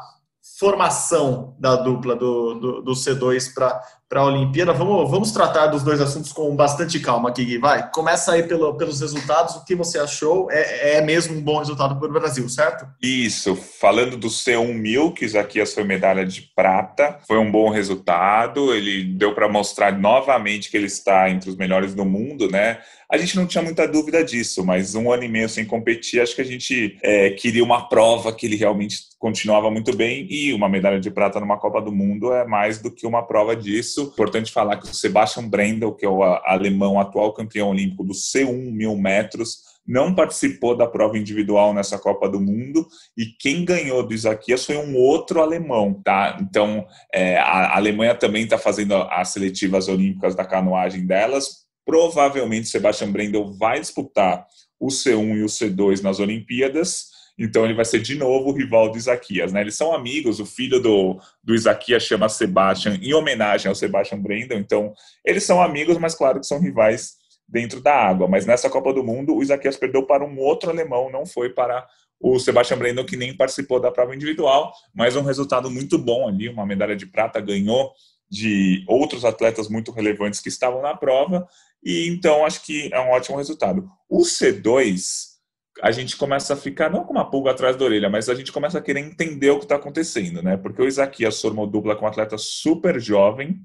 [0.59, 4.73] formação da dupla do, do, do C2 para para a Olimpíada.
[4.73, 7.59] Vamos, vamos tratar dos dois assuntos com bastante calma aqui, Gui.
[7.59, 9.57] Vai, começa aí pelo, pelos resultados.
[9.57, 10.51] O que você achou?
[10.51, 12.87] É, é mesmo um bom resultado para o Brasil, certo?
[13.03, 13.57] Isso.
[13.57, 18.73] Falando do C1000, que Isaquias foi medalha de prata, foi um bom resultado.
[18.73, 22.79] Ele deu para mostrar novamente que ele está entre os melhores do mundo, né?
[23.11, 26.35] A gente não tinha muita dúvida disso, mas um ano e meio sem competir, acho
[26.35, 30.69] que a gente é, queria uma prova que ele realmente continuava muito bem e uma
[30.69, 33.96] medalha de prata numa Copa do Mundo é mais do que uma prova disso.
[34.03, 38.73] Importante falar que o Sebastian Brendel, que é o alemão atual campeão olímpico do C1
[38.73, 44.13] mil metros, não participou da prova individual nessa Copa do Mundo e quem ganhou do
[44.13, 46.37] Isaquias foi um outro alemão, tá?
[46.41, 53.13] Então é, a Alemanha também está fazendo as seletivas olímpicas da canoagem delas Provavelmente Sebastian
[53.13, 54.45] Brendel vai disputar
[54.79, 57.16] o C1 e o C2 nas Olimpíadas.
[57.39, 59.61] Então ele vai ser de novo o rival do Isaquias, né?
[59.61, 64.59] Eles são amigos, o filho do, do Isaquias chama Sebastian em homenagem ao Sebastian Brendel,
[64.59, 64.95] então
[65.25, 67.15] eles são amigos, mas claro que são rivais
[67.47, 68.27] dentro da água.
[68.27, 71.87] Mas nessa Copa do Mundo, o Isaquias perdeu para um outro alemão, não foi para
[72.19, 76.49] o Sebastian Brendel, que nem participou da prova individual, mas um resultado muito bom ali,
[76.49, 77.93] uma medalha de prata, ganhou
[78.29, 81.47] de outros atletas muito relevantes que estavam na prova,
[81.85, 83.89] e então acho que é um ótimo resultado.
[84.09, 85.36] O C2,
[85.83, 88.53] a gente começa a ficar não com uma pulga atrás da orelha, mas a gente
[88.53, 90.57] começa a querer entender o que está acontecendo, né?
[90.57, 93.61] Porque o Isaquias formou dupla com um atleta super jovem,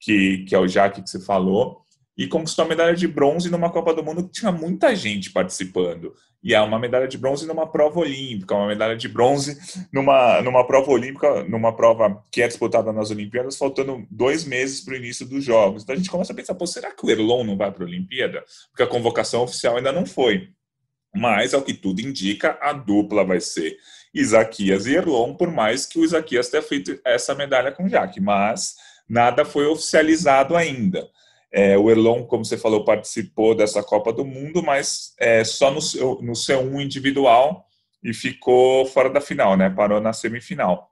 [0.00, 1.82] que, que é o Jaque que você falou,
[2.16, 6.12] e conquistou a medalha de bronze numa Copa do Mundo que tinha muita gente participando.
[6.42, 9.56] E é uma medalha de bronze numa prova olímpica, uma medalha de bronze
[9.92, 14.94] numa, numa prova olímpica, numa prova que é disputada nas Olimpíadas, faltando dois meses para
[14.94, 15.82] o início dos Jogos.
[15.82, 17.86] Então a gente começa a pensar, pô, será que o Erlon não vai para a
[17.86, 18.44] Olimpíada?
[18.70, 20.48] Porque a convocação oficial ainda não foi.
[21.14, 23.76] Mas, ao que tudo indica, a dupla vai ser
[24.14, 28.20] Isaquias e Erlon, por mais que o Isaquias tenha feito essa medalha com o Jaque,
[28.20, 28.76] mas
[29.08, 31.08] nada foi oficializado ainda.
[31.52, 35.80] É, o Erlon, como você falou, participou dessa Copa do Mundo, mas é, só no,
[36.22, 37.66] no C1 individual
[38.02, 39.68] e ficou fora da final, né?
[39.68, 40.90] Parou na semifinal.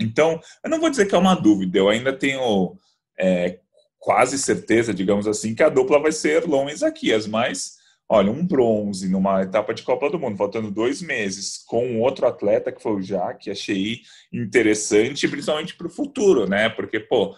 [0.00, 2.78] Então, eu não vou dizer que é uma dúvida, eu ainda tenho
[3.18, 3.58] é,
[3.98, 7.79] quase certeza, digamos assim, que a dupla vai ser Erlon e Isaquias, mas
[8.10, 12.72] olha, um bronze numa etapa de Copa do Mundo, faltando dois meses, com outro atleta
[12.72, 14.00] que foi o Jaque, achei
[14.32, 16.68] interessante, principalmente para o futuro, né?
[16.68, 17.36] Porque, pô,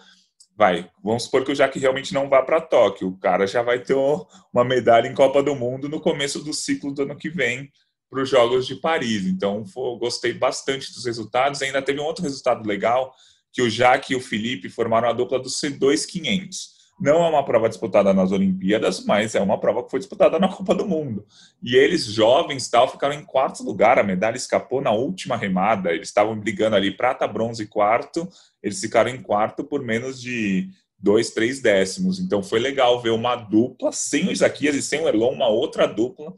[0.57, 3.83] vai, vamos supor que o Jaque realmente não vá para Tóquio, o cara já vai
[3.83, 7.71] ter uma medalha em Copa do Mundo no começo do ciclo do ano que vem
[8.09, 9.27] para os Jogos de Paris.
[9.27, 11.61] Então, foi, gostei bastante dos resultados.
[11.61, 13.13] Ainda teve um outro resultado legal,
[13.51, 16.72] que o Jaque e o Felipe formaram a dupla do C2 500.
[16.99, 20.47] Não é uma prova disputada nas Olimpíadas, mas é uma prova que foi disputada na
[20.47, 21.25] Copa do Mundo.
[21.61, 23.99] E eles, jovens, tal, ficaram em quarto lugar.
[23.99, 25.91] A medalha escapou na última remada.
[25.91, 28.27] Eles estavam brigando ali prata, bronze e quarto.
[28.61, 32.19] Eles ficaram em quarto por menos de dois, três décimos.
[32.19, 35.85] Então foi legal ver uma dupla sem o Isaquias e sem o Erlon, uma outra
[35.85, 36.33] dupla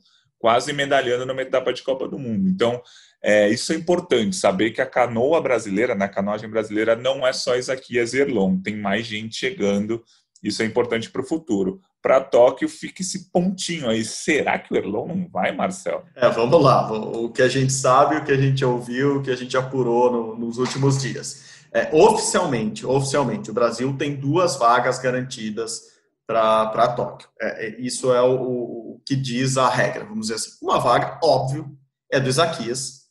[0.46, 2.48] quase medalhando numa etapa de Copa do Mundo.
[2.48, 2.80] Então,
[3.20, 7.56] é, isso é importante, saber que a canoa brasileira, na canoagem brasileira, não é só
[7.56, 10.04] Isaquias e Erlon, tem mais gente chegando,
[10.46, 11.82] isso é importante para o futuro.
[12.02, 14.06] Para Tóquio, fica esse pontinho aí.
[14.06, 16.04] Será que o Erlon não vai, Marcel?
[16.16, 16.92] É, vamos lá.
[16.92, 20.12] O que a gente sabe, o que a gente ouviu, o que a gente apurou
[20.12, 21.66] no, nos últimos dias.
[21.74, 25.96] É, oficialmente, oficialmente, o Brasil tem duas vagas garantidas
[26.28, 27.28] para Tóquio.
[27.42, 30.52] É, é, isso é o, o, que diz a regra, vamos dizer assim.
[30.62, 31.76] Uma vaga, óbvio,
[32.12, 33.06] é do Isaquias,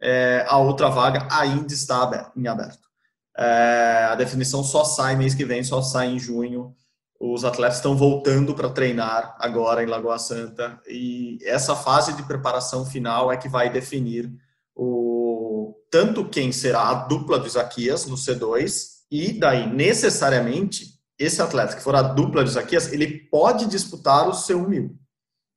[0.00, 2.89] é, a outra vaga ainda está em aberto.
[3.36, 6.74] É, a definição só sai mês que vem, só sai em junho.
[7.18, 12.86] Os atletas estão voltando para treinar agora em Lagoa Santa e essa fase de preparação
[12.86, 14.32] final é que vai definir
[14.74, 21.76] o tanto quem será a dupla do Isaquias no C2 e daí necessariamente esse atleta
[21.76, 24.96] que for a dupla de Isaquias, ele pode disputar o seu mil.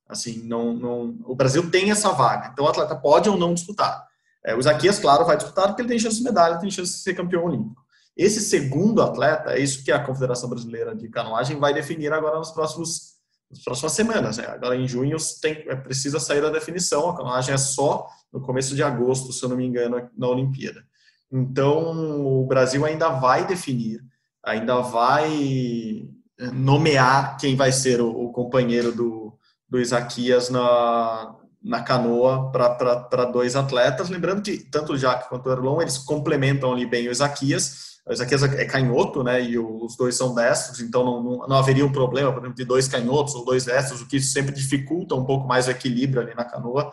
[0.05, 4.05] Assim, não, não, o Brasil tem essa vaga, então o atleta pode ou não disputar.
[4.45, 6.97] É, o Isaquias, claro, vai disputar porque ele tem chance de medalha, tem chance de
[6.99, 7.81] ser campeão olímpico.
[8.15, 12.51] Esse segundo atleta, é isso que a Confederação Brasileira de Canoagem vai definir agora nos
[12.51, 13.13] próximos
[13.49, 14.37] nas próximas semanas.
[14.37, 14.47] Né?
[14.47, 18.75] Agora em junho tem, é, precisa sair da definição, a canoagem é só no começo
[18.75, 20.83] de agosto, se eu não me engano, na Olimpíada.
[21.31, 24.01] Então o Brasil ainda vai definir
[24.43, 29.37] ainda vai eh, nomear quem vai ser o, o companheiro do,
[29.69, 34.09] do Isaquias na, na canoa para dois atletas.
[34.09, 37.93] Lembrando que tanto o quanto o Erlon, eles complementam ali bem o Isaquias.
[38.05, 41.85] O Isaquias é canhoto, né, e os dois são destros, então não, não, não, haveria
[41.85, 45.23] um problema, por exemplo, de dois canhotos ou dois destros, o que sempre dificulta um
[45.23, 46.91] pouco mais o equilíbrio ali na canoa.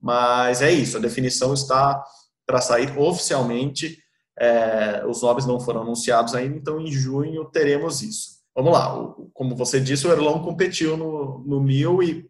[0.00, 2.04] Mas é isso, a definição está
[2.46, 4.02] para sair oficialmente
[4.38, 8.42] é, os nomes não foram anunciados ainda, então em junho teremos isso.
[8.54, 12.28] Vamos lá, como você disse, o Erlon competiu no, no mil e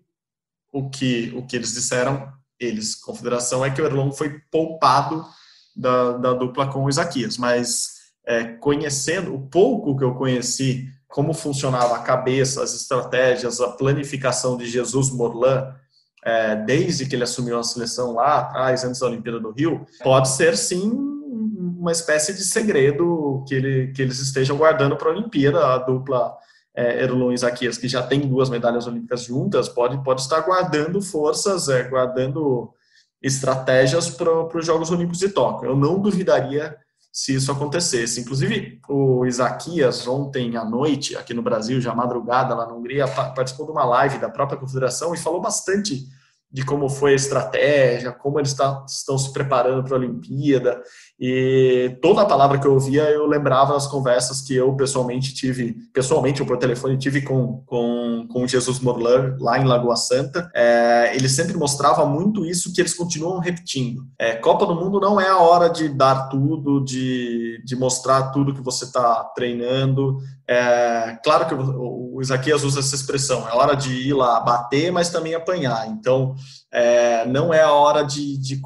[0.73, 5.25] o que, o que eles disseram, eles, confederação, é que o Erlon foi poupado
[5.77, 7.89] da, da dupla com o Isaquias, mas
[8.27, 14.57] é, conhecendo o pouco que eu conheci, como funcionava a cabeça, as estratégias, a planificação
[14.57, 15.75] de Jesus Morlan,
[16.25, 20.29] é, desde que ele assumiu a seleção lá atrás, antes da Olimpíada do Rio, pode
[20.29, 20.91] ser sim
[21.83, 25.67] uma espécie de segredo que, ele, que eles estejam guardando para a Olimpíada.
[25.67, 26.33] A dupla
[26.75, 31.69] é, Erlon Isaquias, que já tem duas medalhas olímpicas juntas, pode, pode estar guardando forças,
[31.69, 32.73] é, guardando
[33.23, 35.71] estratégias para os Jogos Olímpicos de Tóquio.
[35.71, 36.77] Eu não duvidaria
[37.13, 38.21] se isso acontecesse.
[38.21, 43.67] Inclusive, o Isaquias, ontem à noite, aqui no Brasil, já madrugada lá na Hungria, participou
[43.67, 46.07] de uma live da própria confederação e falou bastante
[46.53, 50.83] de como foi a estratégia, como eles tá, estão se preparando para a Olimpíada.
[51.19, 55.75] E toda a palavra que eu ouvia, eu lembrava das conversas que eu pessoalmente tive,
[55.93, 60.51] pessoalmente ou por telefone, tive com, com, com Jesus Morlan lá em Lagoa Santa.
[60.55, 64.05] É, ele sempre mostrava muito isso que eles continuam repetindo.
[64.19, 68.53] É, Copa do Mundo não é a hora de dar tudo, de, de mostrar tudo
[68.53, 70.19] que você está treinando.
[70.53, 74.93] É, claro que o, o Isaquias usa essa expressão, é hora de ir lá bater,
[74.93, 75.89] mas também apanhar.
[75.89, 76.35] Então,
[76.71, 78.61] é, não é a hora de, de,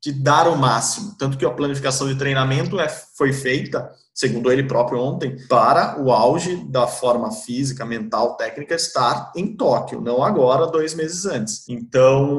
[0.00, 1.14] de, dar o máximo.
[1.18, 6.10] Tanto que a planificação de treinamento é, foi feita, segundo ele próprio ontem, para o
[6.10, 11.68] auge da forma física, mental, técnica estar em Tóquio, não agora, dois meses antes.
[11.68, 12.38] Então,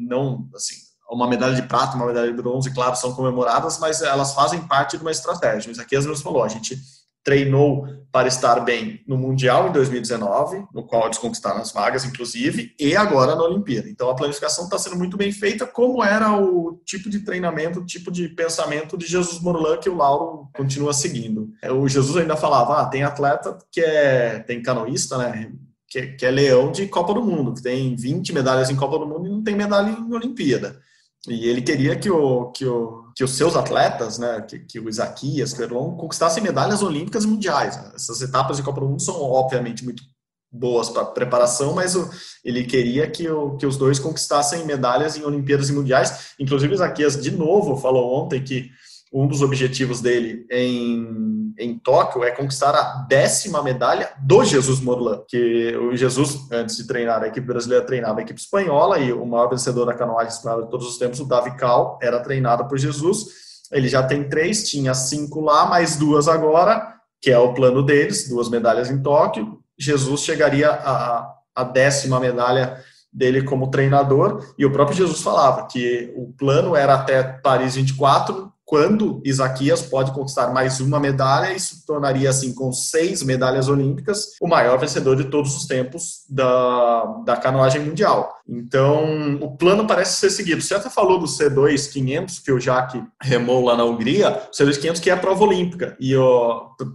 [0.00, 0.74] não, assim,
[1.08, 4.96] uma medalha de prata, uma medalha de bronze, claro, são comemoradas, mas elas fazem parte
[4.96, 5.70] de uma estratégia.
[5.70, 6.76] Isso aqui às falou, a gente
[7.22, 12.74] treinou para estar bem no Mundial em 2019, no qual eles conquistaram as vagas, inclusive,
[12.78, 13.88] e agora na Olimpíada.
[13.88, 17.86] Então a planificação está sendo muito bem feita, como era o tipo de treinamento, o
[17.86, 21.50] tipo de pensamento de Jesus Morlan que o Lauro continua seguindo.
[21.62, 25.52] É, o Jesus ainda falava: ah, tem atleta que é, tem canoísta, né?
[25.88, 29.06] Que, que é leão de Copa do Mundo, que tem 20 medalhas em Copa do
[29.06, 30.80] Mundo e não tem medalha em Olimpíada.
[31.28, 34.88] E ele queria que, o, que, o, que os seus atletas, né, que, que o
[34.88, 37.78] Isaquias, que o Erlon, conquistassem medalhas olímpicas e mundiais.
[37.94, 40.02] Essas etapas de Copa do Mundo são, obviamente, muito
[40.50, 42.08] boas para preparação, mas o,
[42.42, 46.30] ele queria que, o, que os dois conquistassem medalhas em Olimpíadas e Mundiais.
[46.38, 48.70] Inclusive, o Isaquias, de novo, falou ontem que
[49.12, 55.22] um dos objetivos dele em, em Tóquio é conquistar a décima medalha do Jesus Morlan,
[55.26, 59.26] que o Jesus, antes de treinar a equipe brasileira, treinava a equipe espanhola e o
[59.26, 62.78] maior vencedor da canoagem espanhola de todos os tempos, o Davi Cal, era treinado por
[62.78, 63.26] Jesus.
[63.72, 68.28] Ele já tem três, tinha cinco lá, mais duas agora, que é o plano deles,
[68.28, 69.58] duas medalhas em Tóquio.
[69.76, 72.78] Jesus chegaria a, a décima medalha
[73.12, 78.52] dele como treinador, e o próprio Jesus falava que o plano era até Paris 24,
[78.70, 84.46] quando Isaquias pode conquistar mais uma medalha, isso tornaria, assim, com seis medalhas olímpicas, o
[84.46, 88.32] maior vencedor de todos os tempos da, da canoagem mundial.
[88.48, 90.62] Então, o plano parece ser seguido.
[90.62, 94.78] Você até falou do C2 500, que o Jaque remou lá na Hungria, o C2
[94.78, 96.14] 500 que é a prova olímpica, e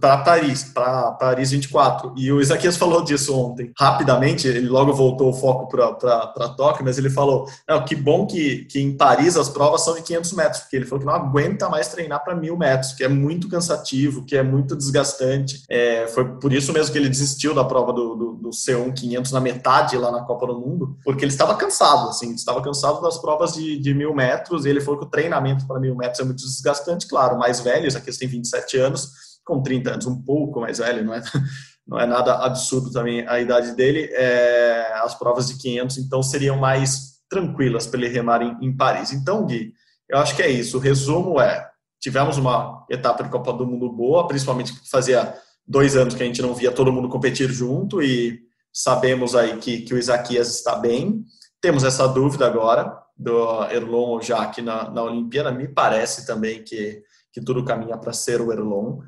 [0.00, 2.14] para Paris, para Paris 24.
[2.16, 3.70] E o Isaquias falou disso ontem.
[3.78, 7.46] Rapidamente, ele logo voltou o foco para Tóquio, mas ele falou:
[7.86, 11.00] que bom que, que em Paris as provas são de 500 metros, porque ele falou
[11.00, 14.76] que não aguenta mais treinar para mil metros, que é muito cansativo, que é muito
[14.76, 15.64] desgastante.
[15.68, 19.32] É, foi por isso mesmo que ele desistiu da prova do, do, do C1 500
[19.32, 23.18] na metade lá na Copa do Mundo, porque ele estava cansado, assim, estava cansado das
[23.18, 26.24] provas de, de mil metros, e ele falou que o treinamento para mil metros é
[26.24, 29.10] muito desgastante, claro, mais velho, aqui tem 27 anos,
[29.44, 31.22] com 30 anos, um pouco mais velho, não é,
[31.86, 36.56] não é nada absurdo também a idade dele, é, as provas de 500, então, seriam
[36.56, 39.12] mais tranquilas para ele remar em, em Paris.
[39.12, 39.72] Então, Gui,
[40.08, 41.68] eu acho que é isso, o resumo é,
[42.00, 45.34] tivemos uma etapa de Copa do Mundo boa, principalmente fazia
[45.66, 48.40] dois anos que a gente não via todo mundo competir junto e
[48.72, 51.24] sabemos aí que, que o Isaquias está bem.
[51.60, 55.50] Temos essa dúvida agora do Erlon ou Jaque na, na Olimpíada.
[55.50, 59.00] Me parece também que, que tudo caminha para ser o Erlon.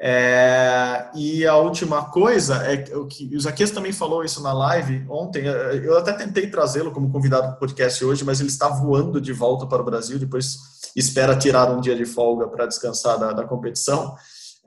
[0.00, 5.44] É, e a última coisa é que o Isaquias também falou isso na live ontem.
[5.44, 9.32] Eu até tentei trazê-lo como convidado para o podcast hoje, mas ele está voando de
[9.32, 10.18] volta para o Brasil.
[10.18, 10.56] Depois
[10.94, 14.14] espera tirar um dia de folga para descansar da, da competição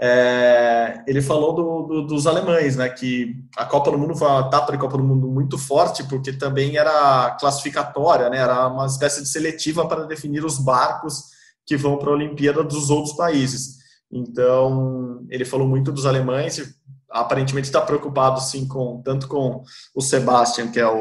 [0.04, 4.48] é, ele falou do, do, dos alemães, né, que a Copa do Mundo foi uma
[4.48, 9.22] etapa de Copa do Mundo muito forte, porque também era classificatória, né, era uma espécie
[9.22, 11.26] de seletiva para definir os barcos
[11.68, 13.81] que vão para a Olimpíada dos outros países.
[14.12, 16.66] Então, ele falou muito dos alemães, e
[17.10, 19.64] aparentemente está preocupado sim com tanto com
[19.96, 21.00] o Sebastian, que é o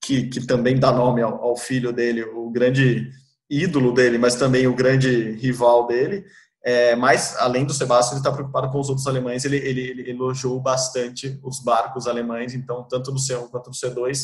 [0.00, 3.10] que, que também dá nome ao, ao filho dele, o grande
[3.50, 6.24] ídolo dele, mas também o grande rival dele
[6.66, 9.44] é, mas, além do Sebastião, ele está preocupado com os outros alemães.
[9.44, 14.18] Ele, ele, ele, elogiou bastante os barcos alemães, então, tanto no C1 quanto no C2,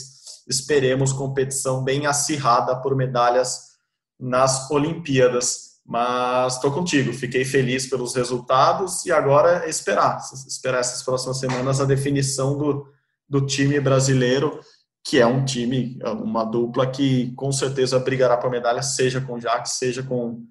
[0.48, 3.76] esperemos competição bem acirrada por medalhas
[4.18, 5.71] nas Olimpíadas.
[5.84, 11.80] Mas estou contigo, fiquei feliz pelos resultados e agora é esperar, esperar essas próximas semanas
[11.80, 12.86] a definição do,
[13.28, 14.60] do time brasileiro,
[15.04, 19.40] que é um time, uma dupla que com certeza brigará por medalha, seja com o
[19.40, 20.46] Jacques, seja com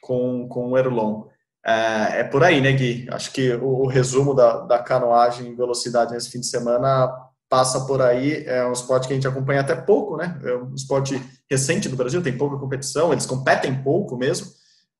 [0.00, 1.24] com, com o Erlon.
[1.64, 3.06] É, é, por aí, né, Gui?
[3.10, 7.08] Acho que o, o, resumo da, da canoagem em velocidade nesse fim de semana
[7.48, 8.44] passa por aí.
[8.46, 10.40] É um esporte que a gente acompanha até pouco, né?
[10.42, 14.46] É um esporte recente do Brasil, tem pouca competição, eles competem pouco mesmo,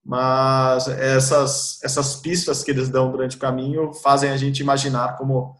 [0.04, 5.56] mas essas, essas pistas que eles dão durante o caminho fazem a gente imaginar como,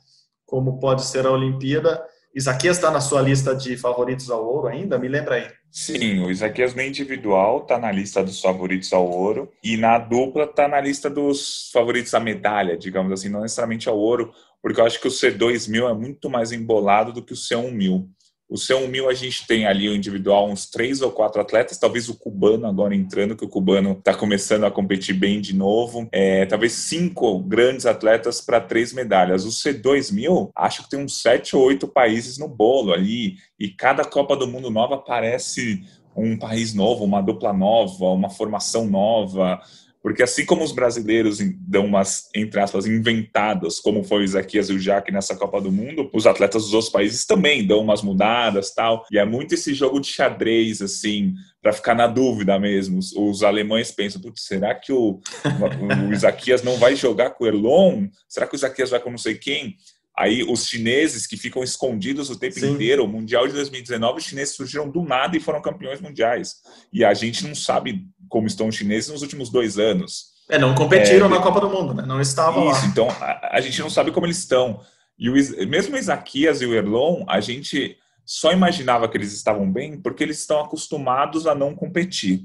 [0.47, 2.03] como pode ser a Olimpíada.
[2.35, 4.99] Isaquias está na sua lista de favoritos ao ouro ainda?
[4.99, 5.47] Me lembra aí.
[5.71, 10.45] Sim, o Isaquias no individual está na lista dos favoritos ao ouro e na dupla
[10.45, 14.85] está na lista dos favoritos à medalha, digamos assim, não necessariamente ao ouro, porque eu
[14.85, 18.05] acho que o C2000 é muito mais embolado do que o C1000.
[18.51, 22.19] O C1000 a gente tem ali o individual uns três ou quatro atletas, talvez o
[22.19, 26.09] cubano agora entrando, que o cubano está começando a competir bem de novo.
[26.11, 29.45] É, talvez cinco grandes atletas para três medalhas.
[29.45, 34.05] O C2000, acho que tem uns sete ou oito países no bolo ali, e cada
[34.05, 35.85] Copa do Mundo nova aparece
[36.17, 39.61] um país novo, uma dupla nova, uma formação nova.
[40.03, 44.73] Porque assim como os brasileiros dão umas, entre aspas, inventadas, como foi o Isaquias e
[44.73, 48.73] o Jaque nessa Copa do Mundo, os atletas dos outros países também dão umas mudadas
[48.73, 49.05] tal.
[49.11, 52.99] E é muito esse jogo de xadrez, assim, para ficar na dúvida mesmo.
[52.99, 55.21] Os, os alemães pensam, será que o,
[56.09, 58.07] o Isaquias não vai jogar com o Erlon?
[58.27, 59.77] Será que o Isaquias vai com não sei quem?
[60.17, 62.73] Aí os chineses que ficam escondidos o tempo Sim.
[62.73, 66.57] inteiro, o Mundial de 2019, os chineses surgiram do nada e foram campeões mundiais.
[66.93, 70.31] E a gente não sabe como estão os chineses nos últimos dois anos.
[70.49, 72.05] É, não competiram é, na Copa do Mundo, né?
[72.05, 72.87] Não estavam isso, lá.
[72.87, 74.81] Então, a, a, gente não sabe como eles estão.
[75.19, 75.35] E o,
[75.69, 77.97] mesmo o Isaquias e o Erlon, a gente
[78.27, 82.43] só imaginava que eles estavam bem porque eles estão acostumados a não competir.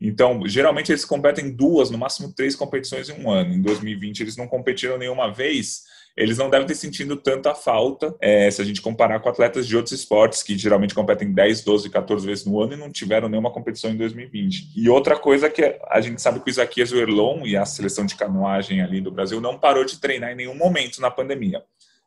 [0.00, 3.54] Então, geralmente eles competem duas, no máximo três competições em um ano.
[3.54, 5.82] Em 2020 eles não competiram nenhuma vez
[6.16, 9.76] eles não devem ter sentido tanta falta é, se a gente comparar com atletas de
[9.76, 13.50] outros esportes que geralmente competem 10, 12, 14 vezes no ano e não tiveram nenhuma
[13.50, 14.72] competição em 2020.
[14.74, 18.16] E outra coisa que a gente sabe que o Isaquias Erlon e a seleção de
[18.16, 21.62] canoagem ali do Brasil não parou de treinar em nenhum momento na pandemia.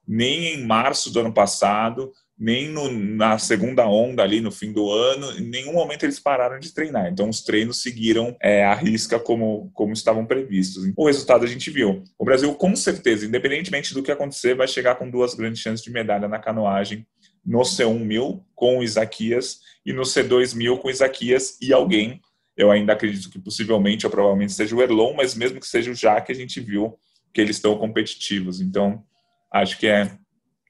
[0.07, 4.89] Nem em março do ano passado, nem no, na segunda onda ali no fim do
[4.89, 7.07] ano, em nenhum momento eles pararam de treinar.
[7.11, 10.89] Então os treinos seguiram é, a risca como, como estavam previstos.
[10.95, 12.01] O resultado a gente viu.
[12.17, 15.91] O Brasil, com certeza, independentemente do que acontecer, vai chegar com duas grandes chances de
[15.91, 17.05] medalha na canoagem
[17.45, 22.21] no C1000 com o Isaquias e no C2000 com o Isaquias e alguém.
[22.55, 25.95] Eu ainda acredito que possivelmente ou provavelmente seja o Erlon, mas mesmo que seja o
[25.95, 26.97] Jaque, a gente viu
[27.33, 28.61] que eles estão competitivos.
[28.61, 29.03] Então,
[29.51, 30.11] acho que é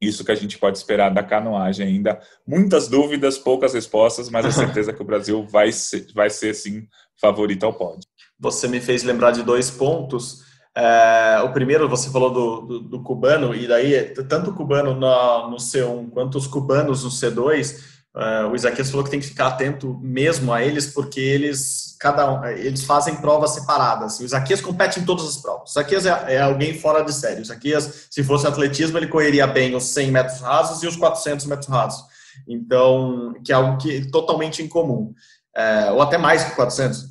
[0.02, 2.20] isso que a gente pode esperar da canoagem ainda.
[2.48, 6.88] Muitas dúvidas, poucas respostas, mas a certeza que o Brasil vai ser, vai ser sim,
[7.20, 8.08] favorito ao pódio.
[8.40, 10.44] Você me fez lembrar de dois pontos.
[10.76, 15.50] É, o primeiro, você falou do, do, do, cubano, e daí, tanto o cubano no,
[15.50, 19.48] no C1 quanto os cubanos no C2, Uh, o Isaquias falou que tem que ficar
[19.48, 24.20] atento mesmo a eles, porque eles cada eles fazem provas separadas.
[24.20, 25.70] O Isaquias compete em todas as provas.
[25.70, 27.40] O Isaquias é, é, alguém fora de série.
[27.40, 31.46] O Isaquias, se fosse atletismo, ele correria bem os 100 metros rasos e os 400
[31.46, 32.04] metros rasos.
[32.48, 35.14] Então, que é algo que é totalmente incomum.
[35.56, 37.06] É, ou até mais que 400,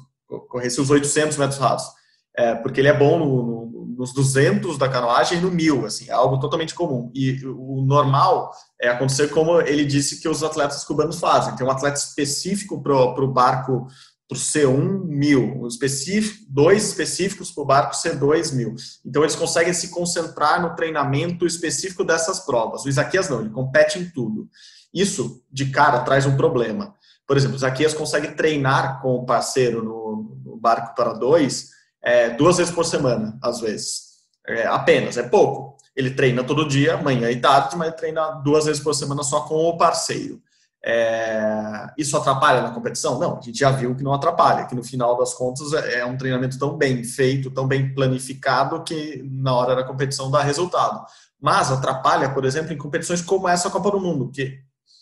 [0.48, 1.92] corresse os 800 metros rasos.
[2.36, 6.08] É, porque ele é bom no, no nos 200 da canoagem e no 1000, assim,
[6.08, 7.10] é algo totalmente comum.
[7.12, 11.56] E o normal é acontecer como ele disse que os atletas cubanos fazem.
[11.56, 13.88] Tem um atleta específico para o barco
[14.28, 18.74] para o C1 1000, específico, dois específicos para o barco C2 1000.
[19.04, 22.84] Então eles conseguem se concentrar no treinamento específico dessas provas.
[22.84, 24.48] O Isaquias não, ele compete em tudo.
[24.94, 26.94] Isso de cara traz um problema.
[27.26, 31.70] Por exemplo, o Isaquias consegue treinar com o parceiro no, no barco para dois
[32.02, 34.08] é, duas vezes por semana, às vezes.
[34.46, 35.76] É, apenas, é pouco.
[35.94, 39.56] Ele treina todo dia, manhã e tarde, mas treina duas vezes por semana só com
[39.56, 40.40] o parceiro.
[40.84, 43.18] É, isso atrapalha na competição?
[43.18, 46.06] Não, a gente já viu que não atrapalha, que no final das contas é, é
[46.06, 51.04] um treinamento tão bem feito, tão bem planificado, que na hora da competição dá resultado.
[51.40, 54.58] Mas atrapalha, por exemplo, em competições como essa Copa do Mundo, que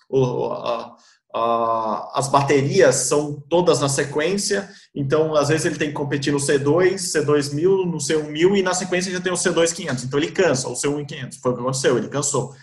[0.09, 0.97] o,
[1.37, 6.39] Uh, as baterias são todas na sequência, então às vezes ele tem que competir no
[6.39, 10.05] C2, C2000, no C1000 e na sequência já tem o C2500.
[10.05, 11.35] Então ele cansa, o C1500.
[11.43, 12.55] Foi o que aconteceu, ele cansou.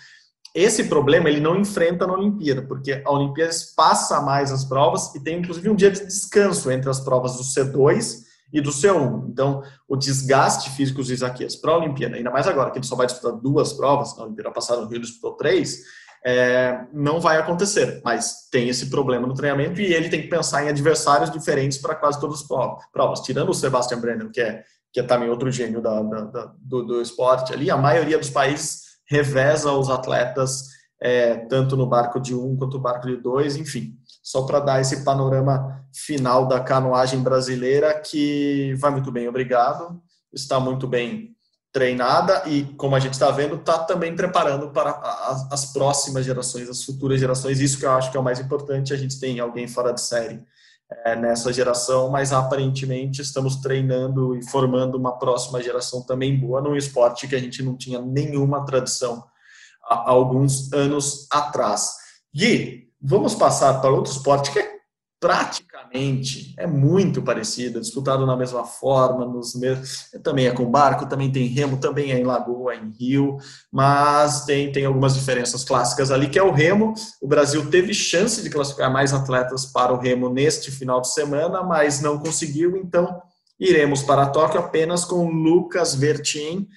[0.56, 5.20] Esse problema ele não enfrenta na Olimpíada, porque a Olimpíada passa mais as provas e
[5.20, 9.30] tem inclusive um dia de descanso entre as provas do C2 e do C1.
[9.30, 12.96] Então, o desgaste físico dos Isaquias para a Olimpíada, ainda mais agora que ele só
[12.96, 15.84] vai disputar duas provas, na Olimpíada passada no Rio disputou três,
[16.26, 18.02] é, não vai acontecer.
[18.04, 21.96] Mas tem esse problema no treinamento e ele tem que pensar em adversários diferentes para
[21.96, 22.48] quase todas as
[22.92, 23.20] provas.
[23.22, 26.84] Tirando o Sebastian Brenner, que é, que é também outro gênio da, da, da, do,
[26.84, 30.70] do, esporte ali, a maioria dos países reveza os atletas
[31.02, 33.98] é, tanto no barco de um quanto no barco de dois, enfim.
[34.22, 40.02] Só para dar esse panorama final da canoagem brasileira, que vai muito bem, obrigado.
[40.32, 41.36] Está muito bem
[41.74, 46.70] treinada e, como a gente está vendo, está também preparando para as, as, próximas gerações,
[46.70, 47.60] as futuras gerações.
[47.60, 48.94] Isso que eu acho que é o mais importante.
[48.94, 50.40] A gente tem alguém fora de série
[51.04, 56.76] é, nessa geração, mas aparentemente estamos treinando e formando uma próxima geração também boa num
[56.76, 59.26] esporte que a gente não tinha nenhuma tradição
[59.84, 61.96] há, há alguns anos atrás.
[62.32, 64.74] Gui, vamos passar para outro esporte que é
[65.94, 71.06] praticamente é muito parecido, é disputado na mesma forma, nos mesmos, também é com barco,
[71.06, 73.38] também tem remo, também é em lagoa, em rio,
[73.72, 76.94] mas tem, tem algumas diferenças clássicas ali, que é o remo.
[77.22, 81.62] O Brasil teve chance de classificar mais atletas para o remo neste final de semana,
[81.62, 83.22] mas não conseguiu, então
[83.60, 86.68] iremos para Tóquio apenas com Lucas Vertin,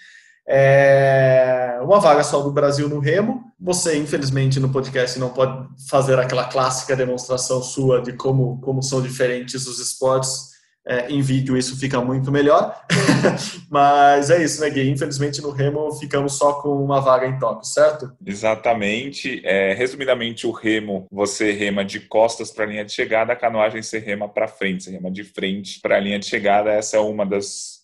[0.49, 3.44] é uma vaga só do Brasil no remo.
[3.61, 9.01] Você, infelizmente, no podcast não pode fazer aquela clássica demonstração sua de como, como são
[9.01, 12.80] diferentes os esportes é, em vídeo isso fica muito melhor.
[13.68, 14.88] Mas é isso, né, Gui?
[14.88, 18.12] Infelizmente no remo ficamos só com uma vaga em Tóquio, certo?
[18.24, 19.42] Exatamente.
[19.44, 23.82] É, resumidamente, o remo você rema de costas para a linha de chegada, a canoagem
[23.82, 26.70] você rema para frente, você rema de frente para a linha de chegada.
[26.70, 27.76] Essa é uma das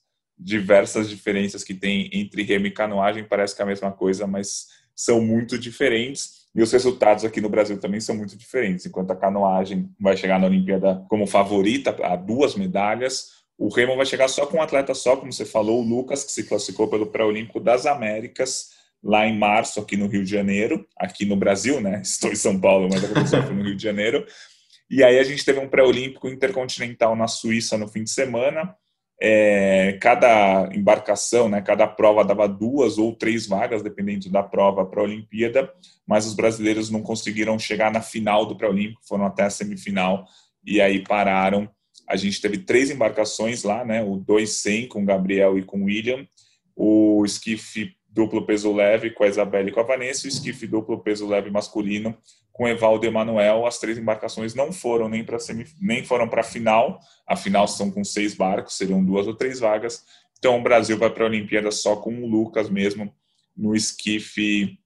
[0.43, 3.25] diversas diferenças que tem entre remo e canoagem.
[3.25, 6.43] Parece que é a mesma coisa, mas são muito diferentes.
[6.55, 8.85] E os resultados aqui no Brasil também são muito diferentes.
[8.85, 14.05] Enquanto a canoagem vai chegar na Olimpíada como favorita a duas medalhas, o remo vai
[14.05, 17.07] chegar só com um atleta só, como você falou, o Lucas, que se classificou pelo
[17.07, 18.71] Pré-Olímpico das Américas,
[19.03, 22.01] lá em março, aqui no Rio de Janeiro, aqui no Brasil, né?
[22.05, 24.27] Estou em São Paulo, mas aconteceu aqui no Rio de Janeiro.
[24.91, 28.75] E aí a gente teve um pré-olímpico intercontinental na Suíça no fim de semana,
[29.25, 35.01] é, cada embarcação, né, cada prova dava duas ou três vagas, dependendo da prova para
[35.01, 35.73] a Olimpíada,
[36.05, 40.27] mas os brasileiros não conseguiram chegar na final do pré-olímpico, foram até a semifinal
[40.67, 41.71] e aí pararam.
[42.09, 46.27] A gente teve três embarcações lá, né, o 200 com Gabriel e com William,
[46.75, 51.01] o esquife duplo peso leve com a Isabelle e com a Vanessa, o esquife duplo
[51.01, 52.17] peso leve masculino
[52.53, 55.39] com Evaldo e Emanuel, as três embarcações não foram nem para
[55.81, 57.01] nem foram para a final.
[57.27, 60.05] A final são com seis barcos, seriam duas ou três vagas.
[60.39, 63.13] Então o Brasil vai para a Olimpíada só com o Lucas mesmo
[63.57, 64.79] no esquife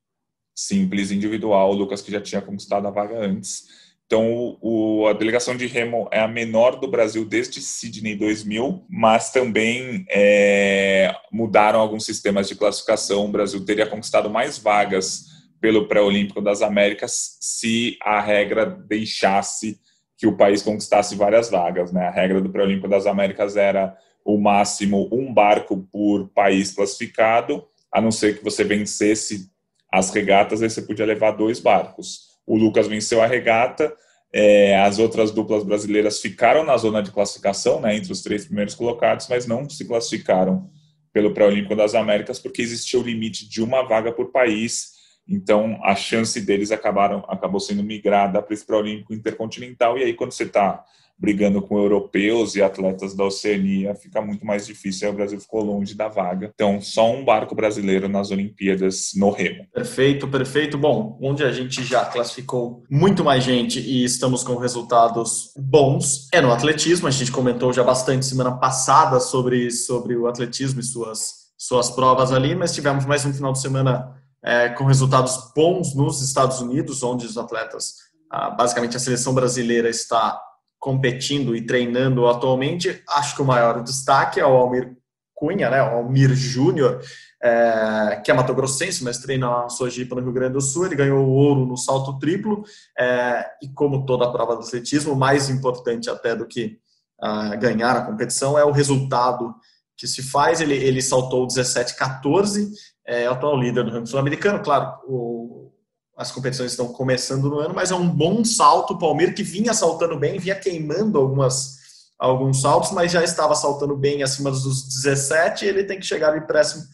[0.55, 3.86] simples individual, o Lucas que já tinha conquistado a vaga antes.
[4.07, 9.33] Então, o, a delegação de remo é a menor do Brasil desde Sydney 2000, mas
[9.33, 13.25] também é, mudaram alguns sistemas de classificação.
[13.25, 15.25] O Brasil teria conquistado mais vagas
[15.61, 19.81] pelo pré-olímpico das Américas se a regra deixasse
[20.17, 21.93] que o país conquistasse várias vagas.
[21.93, 22.07] Né?
[22.07, 28.01] A regra do pré-olímpico das Américas era o máximo um barco por país classificado, a
[28.01, 29.51] não ser que você vencesse
[29.93, 32.36] as regatas, aí você podia levar dois barcos.
[32.47, 33.94] O Lucas venceu a regata,
[34.32, 38.74] é, as outras duplas brasileiras ficaram na zona de classificação, né, entre os três primeiros
[38.74, 40.70] colocados, mas não se classificaram
[41.12, 44.97] pelo pré-olímpico das Américas porque existia o limite de uma vaga por país
[45.28, 49.99] então, a chance deles acabaram, acabou sendo migrada para esse pré-olímpico intercontinental.
[49.99, 50.84] E aí, quando você está
[51.19, 55.09] brigando com europeus e atletas da Oceania, fica muito mais difícil.
[55.09, 56.51] Aí o Brasil ficou longe da vaga.
[56.55, 59.67] Então, só um barco brasileiro nas Olimpíadas no remo.
[59.73, 60.77] Perfeito, perfeito.
[60.77, 66.41] Bom, onde a gente já classificou muito mais gente e estamos com resultados bons é
[66.41, 67.09] no atletismo.
[67.09, 72.31] A gente comentou já bastante semana passada sobre, sobre o atletismo e suas, suas provas
[72.31, 74.14] ali, mas tivemos mais um final de semana
[74.45, 77.95] é, com resultados bons nos Estados Unidos, onde os atletas,
[78.31, 80.41] ah, basicamente a seleção brasileira está
[80.79, 83.03] competindo e treinando atualmente.
[83.09, 84.97] Acho que o maior destaque é o Almir
[85.35, 87.01] Cunha, né, o Almir Júnior,
[87.43, 90.87] é, que é matogrossense, mas treina na Sojipa, no Rio Grande do Sul.
[90.87, 92.64] Ele ganhou o ouro no salto triplo
[92.99, 96.79] é, e, como toda a prova do atletismo, mais importante até do que
[97.20, 99.55] ah, ganhar a competição é o resultado
[99.97, 100.61] que se faz.
[100.61, 102.70] Ele, ele saltou 17,14
[103.07, 104.62] é o atual líder do ranking sul-americano.
[104.62, 105.72] Claro, o,
[106.17, 108.95] as competições estão começando no ano, mas é um bom salto.
[108.95, 111.77] O Palmeiras que vinha saltando bem, vinha queimando algumas,
[112.19, 115.67] alguns saltos, mas já estava saltando bem acima dos 17.
[115.67, 116.85] ele tem que chegar ali próximo,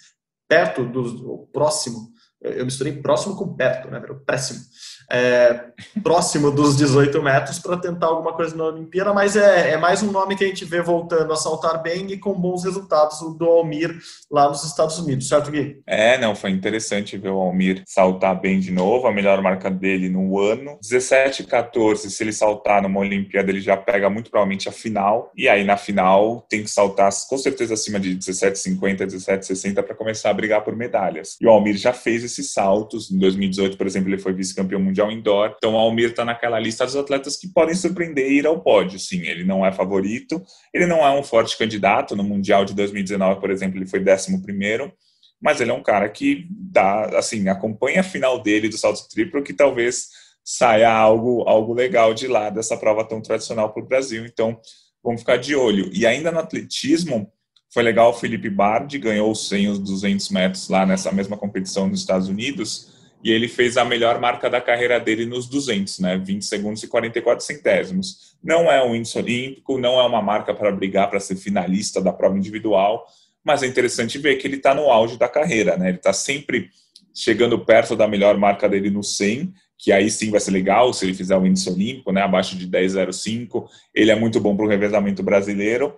[0.49, 2.11] perto do próximo.
[2.41, 4.01] Eu misturei próximo com perto, né?
[4.27, 4.61] Péssimo
[5.13, 5.67] é,
[6.03, 10.11] próximo dos 18 metros para tentar alguma coisa na Olimpíada, mas é, é, mais um
[10.11, 13.95] nome que a gente vê voltando a saltar bem e com bons resultados, do Almir
[14.31, 15.83] lá nos Estados Unidos, certo, Gui?
[15.87, 20.09] É, não, foi interessante ver o Almir saltar bem de novo, a melhor marca dele
[20.09, 20.79] no ano.
[20.81, 25.47] 17 14, se ele saltar numa Olimpíada, ele já pega muito provavelmente a final, e
[25.47, 30.35] aí na final tem que saltar com certeza acima de 17,50, 17,60 para começar a
[30.35, 31.37] brigar por medalhas.
[31.39, 35.02] E o Almir já fez esses saltos, em 2018, por exemplo, ele foi vice-campeão mundial
[35.03, 35.55] Mundial Indoor.
[35.57, 38.99] Então, o Almir está naquela lista dos atletas que podem surpreender e ir ao pódio.
[38.99, 40.43] Sim, ele não é favorito,
[40.73, 42.15] ele não é um forte candidato.
[42.15, 44.93] No Mundial de 2019, por exemplo, ele foi 11
[45.41, 49.43] mas ele é um cara que dá, assim, acompanha a final dele do salto triplo,
[49.43, 50.09] que talvez
[50.45, 54.25] saia algo, algo legal de lá dessa prova tão tradicional para o Brasil.
[54.25, 54.61] Então,
[55.03, 55.91] vamos ficar de olho.
[55.93, 57.29] E ainda no atletismo,
[57.75, 61.89] foi legal o Felipe Bardi, ganhou os 100 os 200 metros lá nessa mesma competição
[61.89, 62.92] nos Estados Unidos
[63.23, 66.19] e ele fez a melhor marca da carreira dele nos 200, né?
[66.19, 68.37] 20 segundos e 44 centésimos.
[68.43, 72.13] Não é um índice olímpico, não é uma marca para brigar para ser finalista da
[72.13, 73.07] prova individual,
[73.45, 75.89] mas é interessante ver que ele está no auge da carreira, né?
[75.89, 76.69] Ele está sempre
[77.15, 81.05] chegando perto da melhor marca dele no 100, que aí sim vai ser legal se
[81.05, 82.23] ele fizer o índice olímpico, né?
[82.23, 83.69] Abaixo de 10,05.
[83.95, 85.97] Ele é muito bom para o revezamento brasileiro.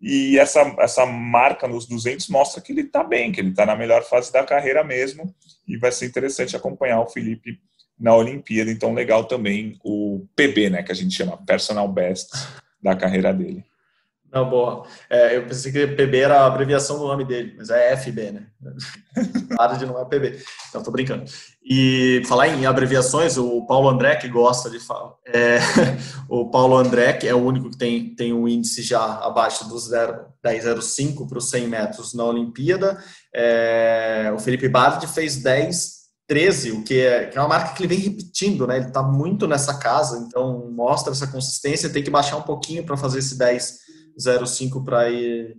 [0.00, 3.74] E essa, essa marca nos 200 mostra que ele está bem, que ele está na
[3.74, 5.34] melhor fase da carreira mesmo.
[5.66, 7.58] E vai ser interessante acompanhar o Felipe
[7.98, 8.70] na Olimpíada.
[8.70, 12.30] Então, legal também o PB, né, que a gente chama Personal Best
[12.80, 13.64] da carreira dele.
[14.32, 14.86] Não, boa.
[15.08, 18.46] É, eu pensei que PB era a abreviação do nome dele, mas é FB, né?
[19.78, 20.38] de não é PB.
[20.68, 21.24] Então, tô brincando.
[21.64, 25.58] E falar em abreviações, o Paulo André, que gosta de falar, é,
[26.28, 29.90] o Paulo André, que é o único que tem, tem um índice já abaixo dos
[29.90, 33.02] 10,05 para os 100 metros na Olimpíada.
[33.34, 35.98] É, o Felipe Bardi fez 10
[36.28, 38.76] 13, o que é, que é uma marca que ele vem repetindo, né?
[38.76, 41.88] Ele está muito nessa casa, então mostra essa consistência.
[41.88, 43.38] Tem que baixar um pouquinho para fazer esse
[44.18, 45.56] 10,05 para ir,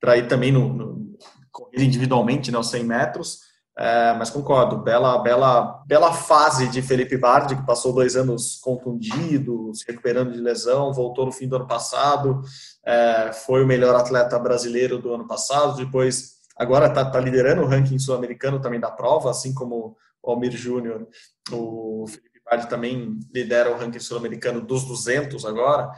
[0.00, 1.18] para ir também no, no
[1.50, 2.58] correr individualmente, né?
[2.58, 3.48] Os 100 metros.
[3.80, 9.72] É, mas concordo, bela, bela, bela fase de Felipe Bardi, que passou dois anos contundido,
[9.72, 12.42] se recuperando de lesão, voltou no fim do ano passado,
[12.84, 17.66] é, foi o melhor atleta brasileiro do ano passado, depois agora está tá liderando o
[17.66, 21.06] ranking sul-americano também da prova, assim como o Almir Júnior,
[21.52, 25.88] o Felipe Bardi também lidera o ranking sul-americano dos 200 agora.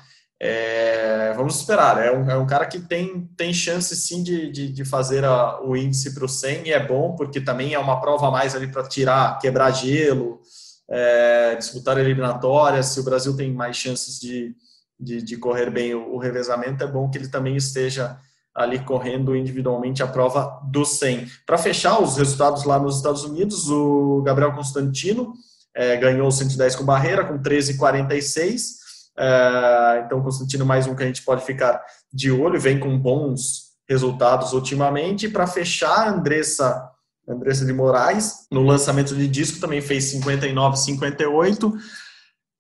[0.42, 4.72] É, vamos esperar, é um, é um, cara que tem, tem chance sim de, de,
[4.72, 8.00] de fazer a, o índice para o 100 e é bom porque também é uma
[8.00, 10.40] prova a mais ali para tirar, quebrar gelo,
[10.88, 12.86] é, disputar eliminatórias.
[12.86, 14.56] Se o Brasil tem mais chances de,
[14.98, 18.18] de, de correr bem o, o, revezamento, é bom que ele também esteja
[18.54, 21.26] ali correndo individualmente a prova do 100.
[21.46, 25.34] Para fechar os resultados lá nos Estados Unidos, o Gabriel Constantino
[25.74, 28.79] é, ganhou o 110 com barreira, com 13,46.
[29.18, 31.82] É, então, Constantino, mais um que a gente pode ficar
[32.12, 35.28] de olho, vem com bons resultados ultimamente.
[35.28, 36.90] Para fechar, Andressa,
[37.28, 41.72] Andressa de Moraes, no lançamento de disco, também fez 59,58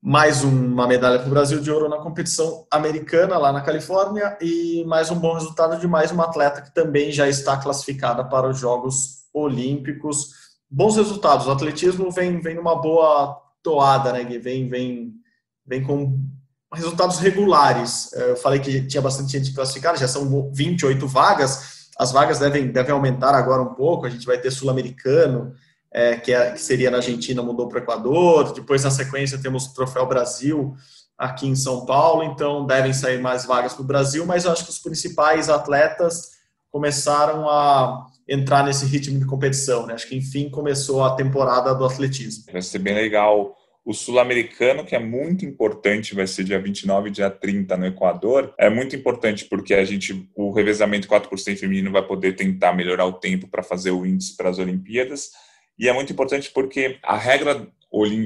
[0.02, 4.82] mais uma medalha para o Brasil de ouro na competição americana lá na Califórnia e
[4.86, 8.58] mais um bom resultado de mais uma atleta que também já está classificada para os
[8.58, 10.30] Jogos Olímpicos.
[10.70, 11.46] Bons resultados.
[11.46, 14.24] O atletismo vem vem numa boa toada, né?
[14.24, 15.12] Vem vem
[15.66, 16.18] vem com
[16.72, 18.12] resultados regulares.
[18.12, 21.88] Eu falei que tinha bastante gente classificada, já são 28 vagas.
[21.98, 24.06] As vagas devem devem aumentar agora um pouco.
[24.06, 25.52] A gente vai ter sul-americano
[25.92, 28.52] é, que, é, que, seria na Argentina, mudou para o Equador.
[28.52, 30.74] Depois, na sequência, temos o Troféu Brasil
[31.18, 32.22] aqui em São Paulo.
[32.22, 36.38] Então, devem sair mais vagas para o Brasil, mas eu acho que os principais atletas
[36.70, 39.86] começaram a entrar nesse ritmo de competição.
[39.86, 39.94] Né?
[39.94, 42.44] Acho que, enfim, começou a temporada do atletismo.
[42.52, 43.56] Vai ser bem legal.
[43.84, 48.54] O sul-americano, que é muito importante, vai ser dia 29 e dia 30 no Equador.
[48.58, 53.14] É muito importante porque a gente, o revezamento 4% feminino vai poder tentar melhorar o
[53.14, 55.30] tempo para fazer o índice para as Olimpíadas
[55.80, 57.66] e é muito importante porque a regra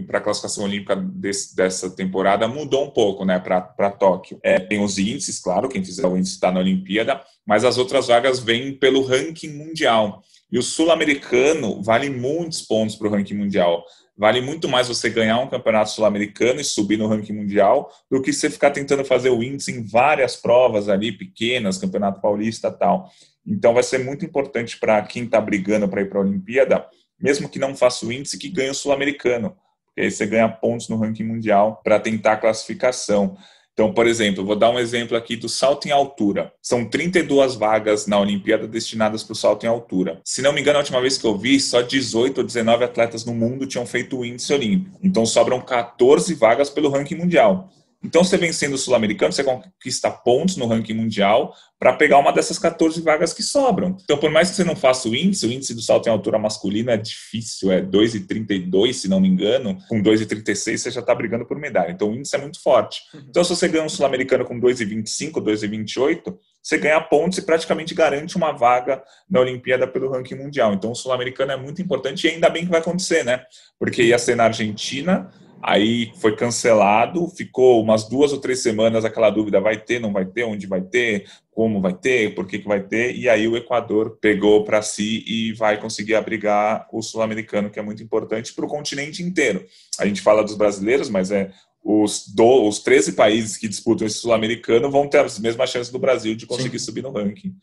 [0.07, 4.39] para a classificação olímpica desse, dessa temporada mudou um pouco, né, para Tóquio.
[4.43, 8.09] É, tem os índices, claro, quem fizer o índice está na Olimpíada, mas as outras
[8.09, 10.21] vagas vêm pelo ranking mundial.
[10.53, 13.85] E o sul-americano vale muitos pontos para o ranking mundial.
[14.17, 18.33] Vale muito mais você ganhar um campeonato sul-americano e subir no ranking mundial do que
[18.33, 23.11] você ficar tentando fazer o índice em várias provas ali, pequenas, campeonato paulista tal.
[23.47, 26.87] Então vai ser muito importante para quem está brigando para ir para a Olimpíada
[27.25, 29.57] mesmo que não faça o índice, que ganhe o sul-americano.
[29.87, 33.37] Porque aí você ganha pontos no ranking mundial para tentar a classificação.
[33.75, 36.53] Então, por exemplo, vou dar um exemplo aqui do salto em altura.
[36.63, 40.21] São 32 vagas na Olimpíada destinadas para o salto em altura.
[40.25, 43.25] Se não me engano, a última vez que eu vi, só 18 ou 19 atletas
[43.25, 44.97] no mundo tinham feito o índice olímpico.
[45.03, 47.69] Então, sobram 14 vagas pelo ranking mundial.
[48.05, 52.59] Então, você vencendo o Sul-Americano, você conquista pontos no ranking mundial para pegar uma dessas
[52.59, 53.97] 14 vagas que sobram.
[54.05, 56.39] Então, por mais que você não faça o índice, o índice do salto em altura
[56.39, 59.79] masculino é difícil, é 2,32, se não me engano.
[59.89, 61.91] Com 2,36 você já está brigando por medalha.
[61.91, 63.01] Então, o índice é muito forte.
[63.15, 63.25] Uhum.
[63.29, 68.37] Então, se você ganha um Sul-Americano com 2,25, 2,28, você ganha pontos e praticamente garante
[68.37, 70.73] uma vaga na Olimpíada pelo ranking mundial.
[70.73, 73.45] Então, o Sul-Americano é muito importante e ainda bem que vai acontecer, né?
[73.79, 75.31] Porque ia ser na Argentina
[75.67, 80.27] Aí foi cancelado, ficou umas duas ou três semanas aquela dúvida: vai ter, não vai
[80.27, 83.17] ter, onde vai ter, como vai ter, por que, que vai ter.
[83.17, 87.83] E aí o Equador pegou para si e vai conseguir abrigar o sul-americano, que é
[87.83, 89.65] muito importante para o continente inteiro.
[89.99, 91.51] A gente fala dos brasileiros, mas é
[91.83, 95.99] os, do, os 13 países que disputam esse sul-americano vão ter as mesmas chances do
[95.99, 96.85] Brasil de conseguir Sim.
[96.85, 97.55] subir no ranking.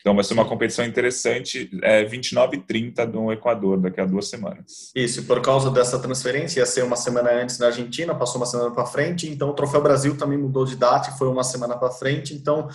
[0.00, 4.28] Então vai ser uma competição interessante, é 29 e 30 no Equador, daqui a duas
[4.28, 4.90] semanas.
[4.94, 8.46] Isso, e por causa dessa transferência, ia ser uma semana antes na Argentina, passou uma
[8.46, 11.90] semana para frente, então o Troféu Brasil também mudou de data foi uma semana para
[11.90, 12.68] frente, então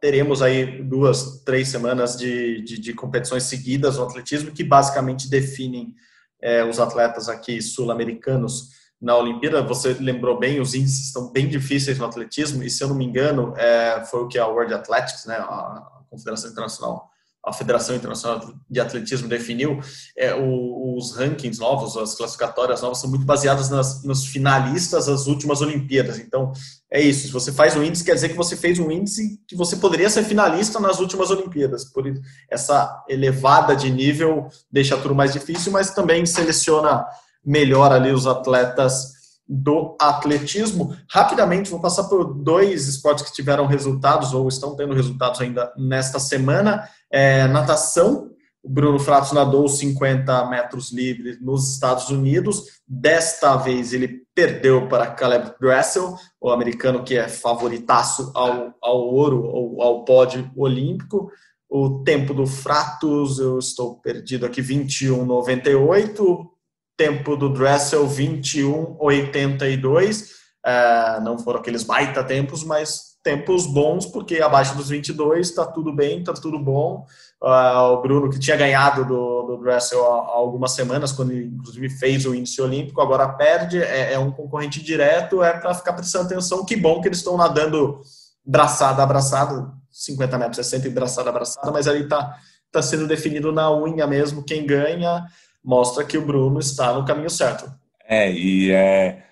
[0.00, 5.94] teremos aí duas, três semanas de, de, de competições seguidas no atletismo que basicamente definem
[6.40, 8.68] é, os atletas aqui sul-americanos
[9.00, 9.62] na Olimpíada.
[9.62, 13.04] Você lembrou bem, os índices estão bem difíceis no atletismo e se eu não me
[13.04, 17.10] engano é, foi o que a World Athletics, né, a Confederação Internacional
[17.44, 19.78] a Federação Internacional de Atletismo definiu,
[20.16, 25.26] é, o, os rankings novos, as classificatórias novas, são muito baseadas nas, nos finalistas das
[25.26, 26.18] últimas Olimpíadas.
[26.18, 26.52] Então,
[26.90, 27.26] é isso.
[27.26, 30.08] Se você faz um índice, quer dizer que você fez um índice que você poderia
[30.08, 31.84] ser finalista nas últimas Olimpíadas.
[31.84, 37.04] Por isso, essa elevada de nível deixa tudo mais difícil, mas também seleciona
[37.44, 39.13] melhor ali os atletas
[39.46, 40.96] do atletismo.
[41.10, 46.18] Rapidamente, vou passar por dois esportes que tiveram resultados ou estão tendo resultados ainda nesta
[46.18, 46.88] semana.
[47.10, 48.30] É, natação,
[48.62, 52.80] o Bruno Fratos nadou 50 metros livres nos Estados Unidos.
[52.88, 59.44] Desta vez ele perdeu para Caleb Dressel, o americano que é favoritaço ao, ao ouro
[59.44, 61.30] ou ao pódio olímpico.
[61.68, 66.53] O tempo do Fratos, eu estou perdido aqui, 21,98
[66.96, 70.34] tempo do Dressel 21,82.
[70.64, 75.94] É, não foram aqueles baita tempos, mas tempos bons, porque abaixo dos 22 está tudo
[75.94, 77.06] bem, está tudo bom.
[77.42, 81.88] Uh, o Bruno, que tinha ganhado do, do Dressel há, há, algumas semanas, quando inclusive
[81.90, 86.26] fez o índice olímpico, agora perde, é, é um concorrente direto, é para ficar prestando
[86.26, 86.64] atenção.
[86.64, 88.00] Que bom que eles estão nadando
[88.44, 92.36] braçada a braçada, 50 metros é sempre braçada a braçada, mas ali está
[92.70, 95.24] tá sendo definido na unha mesmo quem ganha
[95.64, 97.72] mostra que o Bruno está no caminho certo.
[98.06, 99.24] É, e é,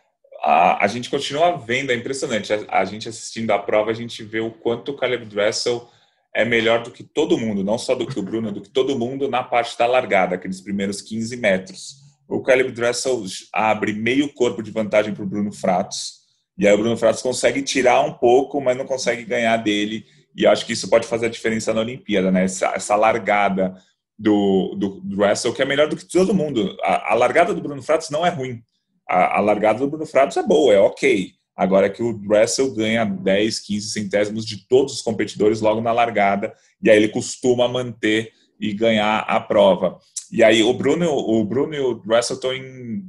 [0.42, 4.22] a, a gente continua vendo, é impressionante, a, a, gente assistindo a prova, a gente
[4.24, 5.88] vê o quanto o Caleb Dressel
[6.34, 8.98] é melhor do que todo mundo, não só do que o Bruno, do que todo
[8.98, 11.96] mundo na parte da largada, aqueles primeiros 15 metros.
[12.26, 13.22] O Caleb Dressel
[13.52, 16.22] abre meio corpo de vantagem para o Bruno Fratos,
[16.56, 20.46] e aí o Bruno Fratos consegue tirar um pouco, mas não consegue ganhar dele, e
[20.46, 22.44] acho que isso pode fazer a diferença na Olimpíada, né?
[22.44, 23.76] Essa, essa largada
[24.22, 26.76] do, do, do Russell, que é melhor do que todo mundo.
[26.84, 28.62] A, a largada do Bruno Fratos não é ruim.
[29.08, 31.32] A, a, largada do Bruno Fratos é boa, é ok.
[31.56, 35.90] Agora é que o Russell ganha 10, 15 centésimos de todos os competidores logo na
[35.90, 39.98] largada, e aí ele costuma manter e ganhar a prova.
[40.30, 43.04] E aí o Bruno, o Bruno e o Russell estão em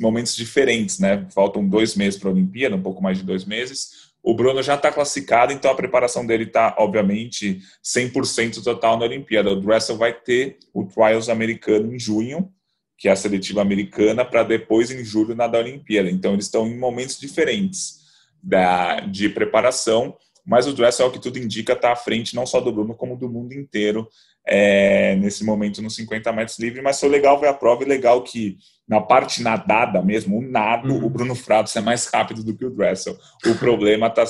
[0.00, 1.24] momentos diferentes, né?
[1.32, 4.07] Faltam dois meses para a Olimpíada, um pouco mais de dois meses.
[4.28, 9.48] O Bruno já está classificado, então a preparação dele está, obviamente, 100% total na Olimpíada.
[9.50, 12.52] O Dressel vai ter o Trials americano em junho,
[12.98, 16.10] que é a seletiva americana, para depois, em julho, na da Olimpíada.
[16.10, 18.00] Então, eles estão em momentos diferentes
[18.42, 20.14] da, de preparação,
[20.44, 23.16] mas o Dressel, ao que tudo indica, está à frente não só do Bruno, como
[23.16, 24.06] do mundo inteiro
[24.48, 26.80] é, nesse momento nos 50 metros livre.
[26.80, 28.56] Mas foi legal ver a prova e legal que
[28.88, 31.04] na parte nadada mesmo, o nado, uhum.
[31.04, 33.16] o Bruno Fratos é mais rápido do que o Dressel.
[33.46, 34.24] O problema está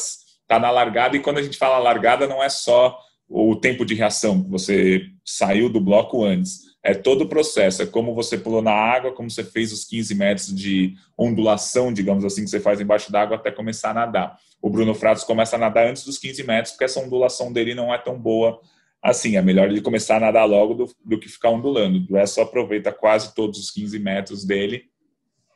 [0.49, 2.99] tá na largada, e quando a gente fala largada, não é só
[3.29, 6.67] o tempo de reação, você saiu do bloco antes.
[6.83, 10.15] É todo o processo, é como você pulou na água, como você fez os 15
[10.15, 14.39] metros de ondulação, digamos assim, que você faz embaixo d'água até começar a nadar.
[14.63, 17.93] O Bruno Fratos começa a nadar antes dos 15 metros, porque essa ondulação dele não
[17.93, 18.59] é tão boa
[19.03, 21.99] assim, é melhor ele começar a nadar logo do, do que ficar ondulando.
[21.99, 24.85] O Dressel aproveita quase todos os 15 metros dele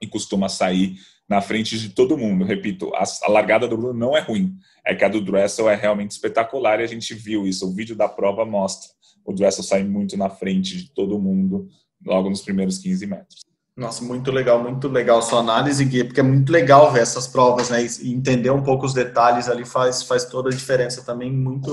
[0.01, 0.97] e costuma sair
[1.29, 2.45] na frente de todo mundo.
[2.45, 5.75] Repito, a, a, largada do Bruno não é ruim, é que a do Dressel é
[5.75, 7.67] realmente espetacular e a gente viu isso.
[7.67, 8.91] O vídeo da prova mostra.
[9.25, 11.69] O Dressel sai muito na frente de todo mundo
[12.05, 13.41] logo nos primeiros 15 metros.
[13.75, 17.71] Nossa, muito legal, muito legal sua análise, Gui, porque é muito legal ver essas provas,
[17.71, 17.83] né?
[18.03, 21.33] E entender um pouco os detalhes ali faz, faz toda a diferença também.
[21.33, 21.73] Muito,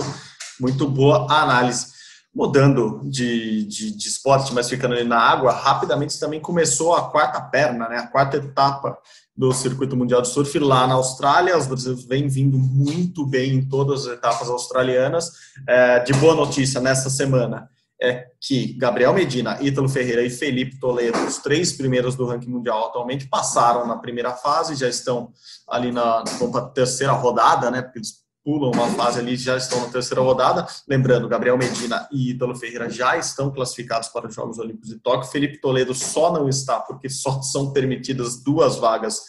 [0.59, 1.99] muito boa a análise.
[2.33, 7.41] Mudando de, de, de, esporte, mas ficando ali na água, rapidamente também começou a quarta
[7.41, 7.97] perna, né?
[7.97, 8.95] a quarta etapa
[9.35, 11.57] do Circuito Mundial de Surf lá na Austrália.
[11.57, 15.31] Os brasileiros vêm vindo muito bem em todas as etapas australianas.
[15.67, 17.67] É, de boa notícia nessa semana
[18.01, 22.87] é que Gabriel Medina, Ítalo Ferreira e Felipe Toledo, os três primeiros do ranking mundial
[22.87, 25.31] atualmente, passaram na primeira fase, já estão
[25.67, 27.81] ali na, na terceira rodada, né?
[27.81, 28.19] Porque eles
[28.49, 30.65] pulam uma fase ali já estão na terceira rodada.
[30.87, 35.29] Lembrando, Gabriel Medina e Ítalo Ferreira já estão classificados para os Jogos Olímpicos de Tóquio.
[35.29, 39.21] Felipe Toledo só não está porque só são permitidas duas vagas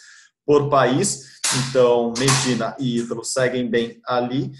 [0.43, 1.39] por país.
[1.69, 4.51] Então, Medina e Ítalo seguem bem ali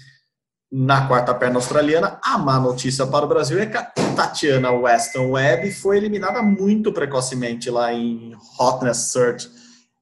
[0.70, 2.20] na quarta perna australiana.
[2.22, 3.82] A má notícia para o Brasil é que a
[4.14, 9.50] Tatiana Weston Webb foi eliminada muito precocemente lá em Hotness Search.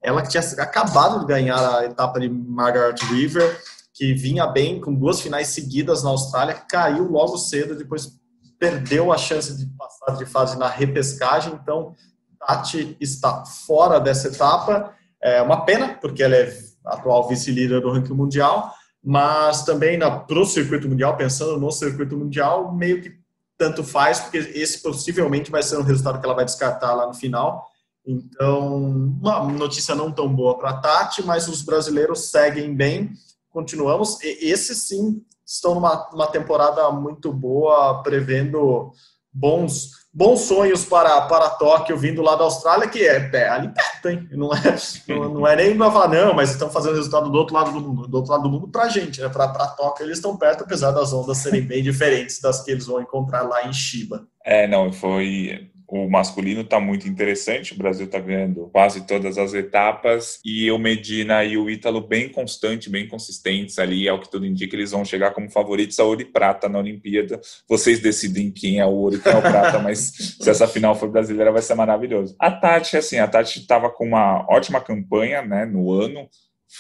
[0.03, 3.59] Ela que tinha acabado de ganhar a etapa de Margaret River
[4.01, 8.19] que vinha bem com duas finais seguidas na Austrália, caiu logo cedo, depois
[8.59, 11.53] perdeu a chance de passar de fase na repescagem.
[11.53, 11.95] Então,
[12.39, 14.95] Tati está fora dessa etapa.
[15.23, 16.51] É uma pena, porque ela é
[16.83, 18.73] atual vice-líder do ranking mundial,
[19.05, 23.13] mas também para o circuito mundial, pensando no circuito mundial, meio que
[23.59, 27.13] tanto faz, porque esse possivelmente vai ser um resultado que ela vai descartar lá no
[27.13, 27.67] final.
[28.07, 28.79] Então,
[29.21, 33.13] uma notícia não tão boa para a Tati, mas os brasileiros seguem bem
[33.51, 34.19] continuamos.
[34.23, 38.93] Esse sim estão numa, numa temporada muito boa, prevendo
[39.33, 44.09] bons bons sonhos para, para Tóquio vindo lá da Austrália, que é, é ali perto,
[44.09, 44.29] hein?
[44.33, 44.77] Não é,
[45.09, 47.81] não, não é nem para falar, não, mas estão fazendo resultado do outro lado do
[47.81, 49.29] mundo, do outro lado do mundo para a gente, né?
[49.29, 53.01] Para Tóquio eles estão perto, apesar das ondas serem bem diferentes das que eles vão
[53.01, 54.27] encontrar lá em Shiba.
[54.45, 59.53] É, não, foi o masculino está muito interessante, o Brasil está ganhando quase todas as
[59.53, 64.31] etapas e o Medina e o Ítalo bem constante, bem consistentes ali, é o que
[64.31, 67.41] tudo indica, eles vão chegar como favoritos a ouro e prata na Olimpíada.
[67.69, 70.95] Vocês decidem quem é o ouro e quem é o prata, mas se essa final
[70.95, 72.37] for brasileira vai ser maravilhoso.
[72.39, 76.29] A Tati, assim, a Tati estava com uma ótima campanha, né, no ano,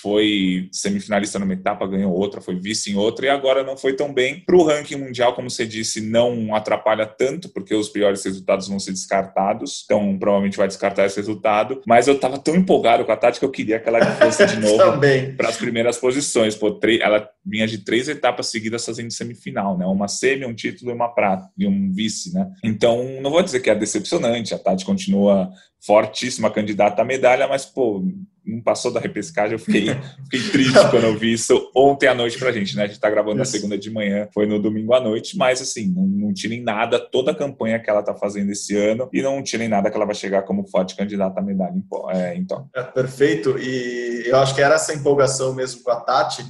[0.01, 4.12] foi semifinalista numa etapa, ganhou outra, foi vice em outra, e agora não foi tão
[4.12, 4.41] bem.
[4.47, 8.78] Para o ranking mundial, como você disse, não atrapalha tanto, porque os piores resultados vão
[8.78, 11.82] ser descartados, então provavelmente vai descartar esse resultado.
[11.86, 14.57] Mas eu estava tão empolgado com a tática que eu queria que ela fosse de
[14.61, 15.01] novo
[15.36, 16.55] para as primeiras posições.
[16.55, 19.86] Pô, ela vinha de três etapas seguidas fazendo semifinal, né?
[19.86, 22.49] Uma semi, um título e uma prata, e um vice, né?
[22.64, 25.51] Então, não vou dizer que é decepcionante, a Tati continua
[25.81, 28.05] fortíssima candidata à medalha, mas, pô,
[28.45, 29.87] não passou da repescagem, eu fiquei,
[30.24, 32.85] fiquei triste quando eu vi isso ontem à noite pra gente, né?
[32.85, 35.87] A gente tá gravando na segunda de manhã, foi no domingo à noite, mas assim,
[35.87, 39.43] não, não tirem nada, toda a campanha que ela tá fazendo esse ano, e não
[39.43, 41.74] tirem nada que ela vai chegar como forte candidata à medalha,
[42.11, 42.68] é, então.
[42.74, 46.45] É, perfeito, e eu acho que era essa empolgação mesmo com a Tati,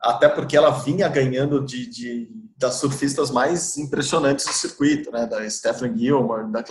[0.00, 5.26] até porque ela vinha ganhando de, de das surfistas mais impressionantes do circuito, né?
[5.26, 6.62] Da Stephanie Gilmore, da,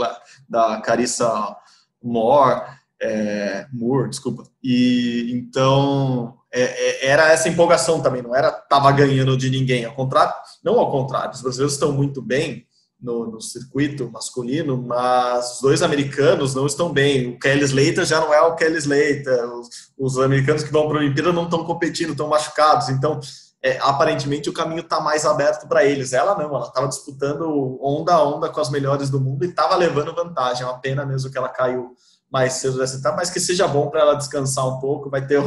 [0.47, 1.55] da Carissa
[2.01, 2.61] Moore,
[3.01, 4.43] é, Moore, desculpa.
[4.63, 9.93] E então é, é, era essa empolgação também, não era tava ganhando de ninguém, ao
[9.93, 10.33] contrário,
[10.63, 12.65] não ao contrário, os brasileiros estão muito bem
[13.01, 17.29] no, no, circuito masculino, mas os dois americanos não estão bem.
[17.29, 20.97] O Kelly Slater já não é o Kelly Slater, os, os americanos que vão para
[20.97, 23.19] a Olimpíada não estão competindo, estão machucados, então
[23.61, 26.13] é, aparentemente o caminho está mais aberto para eles.
[26.13, 29.75] Ela não, ela estava disputando onda a onda com as melhores do mundo e estava
[29.75, 30.63] levando vantagem.
[30.63, 31.93] É uma pena mesmo que ela caiu
[32.31, 35.41] mais cedo dessa etapa, mas que seja bom para ela descansar um pouco, vai ter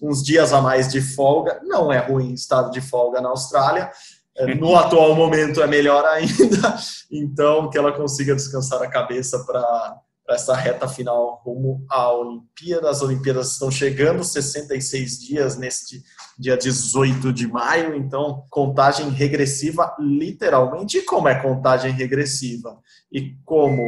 [0.00, 1.60] uns dias a mais de folga.
[1.64, 3.90] Não é ruim estado de folga na Austrália.
[4.36, 6.78] É, no atual momento é melhor ainda,
[7.10, 9.98] então que ela consiga descansar a cabeça para
[10.30, 12.88] essa reta final rumo à Olimpíada.
[12.88, 16.02] As Olimpíadas estão chegando, 66 dias neste
[16.38, 20.98] dia 18 de maio, então contagem regressiva literalmente.
[20.98, 22.78] E como é contagem regressiva?
[23.10, 23.82] E como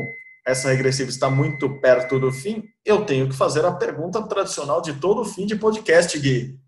[0.47, 4.95] essa regressiva está muito perto do fim, eu tenho que fazer a pergunta tradicional de
[4.95, 6.59] todo fim de podcast, Gui.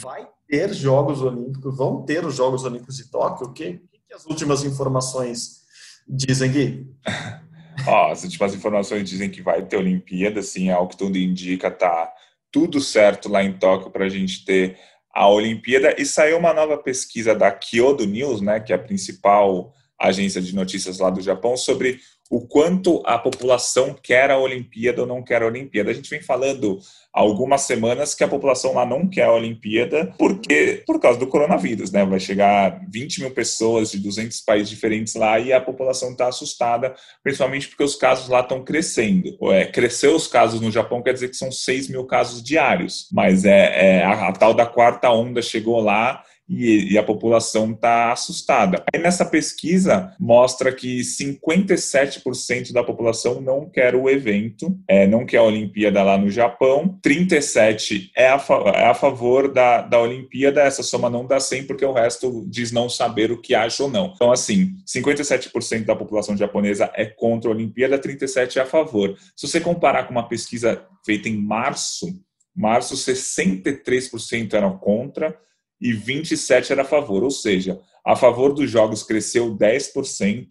[0.00, 1.76] Vai ter Jogos Olímpicos?
[1.76, 3.46] Vão ter os Jogos Olímpicos de Tóquio?
[3.46, 5.62] O que, que as últimas informações
[6.08, 6.86] dizem, Gui?
[7.86, 12.12] Ó, as últimas informações dizem que vai ter Olimpíada, sim, ao que tudo indica, tá
[12.50, 14.78] tudo certo lá em Tóquio para a gente ter
[15.14, 15.94] a Olimpíada.
[15.96, 20.54] E saiu uma nova pesquisa da Kyodo News, né, que é a principal agência de
[20.54, 25.42] notícias lá do Japão, sobre o quanto a população quer a Olimpíada ou não quer
[25.42, 25.90] a Olimpíada.
[25.90, 26.78] A gente vem falando
[27.14, 31.26] há algumas semanas que a população lá não quer a Olimpíada porque por causa do
[31.26, 32.04] coronavírus, né?
[32.04, 36.94] Vai chegar 20 mil pessoas de 200 países diferentes lá e a população está assustada,
[37.22, 39.36] principalmente porque os casos lá estão crescendo.
[39.52, 43.44] É, cresceu os casos no Japão quer dizer que são 6 mil casos diários, mas
[43.44, 48.12] é, é a, a tal da quarta onda chegou lá e, e a população está
[48.12, 48.84] assustada.
[48.92, 55.38] Aí nessa pesquisa mostra que 57% da população não quer o evento, é, não quer
[55.38, 58.40] a Olimpíada lá no Japão, 37% é a,
[58.74, 62.70] é a favor da, da Olimpíada, essa soma não dá 100 porque o resto diz
[62.70, 64.12] não saber o que acha ou não.
[64.14, 69.16] Então, assim, 57% da população japonesa é contra a Olimpíada, 37% é a favor.
[69.36, 72.06] Se você comparar com uma pesquisa feita em março,
[72.54, 75.36] março 63% eram contra,
[75.80, 80.46] e 27 era a favor, ou seja, a favor dos jogos cresceu 10%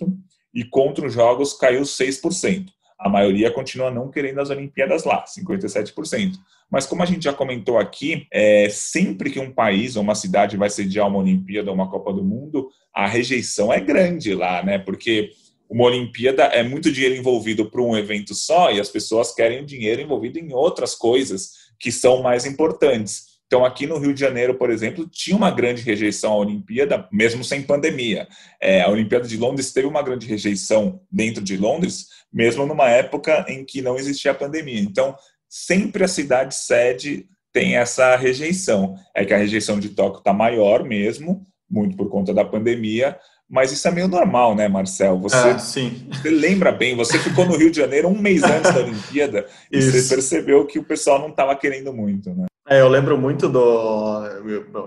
[0.53, 2.67] e contra os jogos caiu 6%.
[2.99, 6.36] A maioria continua não querendo as Olimpíadas lá, 57%.
[6.71, 10.57] Mas como a gente já comentou aqui, é, sempre que um país ou uma cidade
[10.57, 14.80] vai sediar uma Olimpíada ou uma Copa do Mundo, a rejeição é grande lá, né?
[14.80, 15.32] Porque
[15.69, 20.01] uma Olimpíada é muito dinheiro envolvido para um evento só e as pessoas querem dinheiro
[20.01, 23.32] envolvido em outras coisas que são mais importantes.
[23.53, 27.43] Então, aqui no Rio de Janeiro, por exemplo, tinha uma grande rejeição à Olimpíada, mesmo
[27.43, 28.27] sem pandemia.
[28.59, 33.45] É, a Olimpíada de Londres teve uma grande rejeição dentro de Londres, mesmo numa época
[33.47, 34.79] em que não existia a pandemia.
[34.79, 35.15] Então,
[35.47, 38.95] sempre a cidade sede tem essa rejeição.
[39.15, 43.19] É que a rejeição de Tóquio está maior mesmo, muito por conta da pandemia,
[43.53, 45.19] Mas isso é meio normal, né, Marcel?
[45.19, 46.07] Você, é, sim.
[46.11, 49.79] você lembra bem, você ficou no Rio de Janeiro um mês antes da Olimpíada e
[49.79, 52.47] você percebeu que o pessoal não estava querendo muito, né?
[52.67, 54.23] É, eu lembro muito do.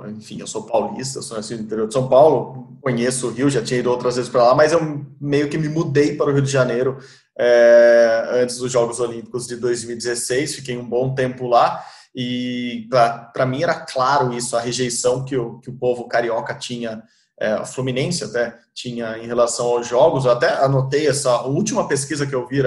[0.09, 3.63] Enfim, eu sou paulista, sou nascido no interior de São Paulo, conheço o Rio, já
[3.63, 6.43] tinha ido outras vezes para lá, mas eu meio que me mudei para o Rio
[6.43, 6.99] de Janeiro
[7.39, 11.85] é, antes dos Jogos Olímpicos de 2016, fiquei um bom tempo lá.
[12.13, 12.89] E
[13.33, 17.05] para mim era claro isso, a rejeição que o, que o povo carioca tinha,
[17.41, 20.25] é, a Fluminense até tinha em relação aos jogos.
[20.25, 22.61] Eu até anotei essa a última pesquisa que eu vi,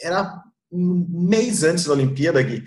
[0.00, 0.42] era,
[0.72, 2.64] um mês antes da Olimpíada, Gui,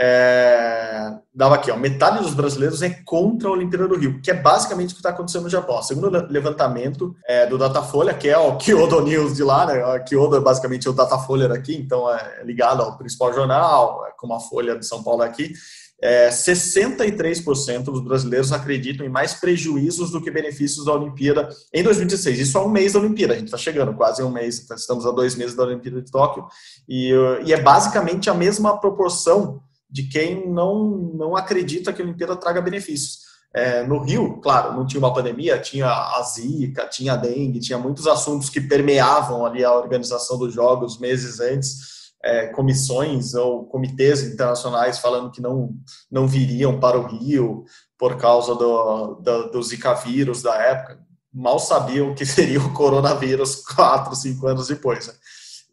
[0.00, 4.34] é, dava aqui, ó, metade dos brasileiros é contra a Olimpíada do Rio, que é
[4.34, 5.82] basicamente o que está acontecendo no Japão.
[5.82, 9.84] Segundo levantamento é, do Datafolha, que é o Kyodo News de lá, né?
[9.84, 14.34] O Kyodo é basicamente o Datafolha daqui, então é ligado ao principal jornal, é como
[14.34, 15.52] a Folha de São Paulo aqui.
[16.00, 22.38] É, 63% dos brasileiros acreditam em mais prejuízos do que benefícios da Olimpíada em 2016.
[22.38, 25.10] Isso há um mês da Olimpíada, a gente está chegando quase um mês, estamos a
[25.10, 26.46] dois meses da Olimpíada de Tóquio,
[26.88, 27.12] e,
[27.44, 32.60] e é basicamente a mesma proporção de quem não, não acredita que a Olimpíada traga
[32.60, 33.26] benefícios.
[33.54, 37.78] É, no Rio, claro, não tinha uma pandemia, tinha a zika, tinha a dengue, tinha
[37.78, 44.22] muitos assuntos que permeavam ali a organização dos jogos meses antes, é, comissões ou comitês
[44.22, 45.74] internacionais falando que não,
[46.10, 47.64] não viriam para o Rio
[47.98, 51.00] por causa do, do, do zika vírus da época.
[51.32, 55.06] Mal sabiam que seria o coronavírus quatro, cinco anos depois.
[55.06, 55.14] Né?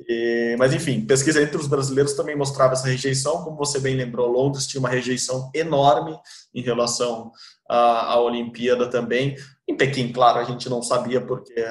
[0.07, 4.29] E, mas enfim, pesquisa entre os brasileiros também mostrava essa rejeição, como você bem lembrou,
[4.29, 6.17] Londres tinha uma rejeição enorme
[6.53, 7.31] em relação
[7.69, 9.35] à, à Olimpíada também.
[9.67, 11.65] Em Pequim, claro, a gente não sabia porque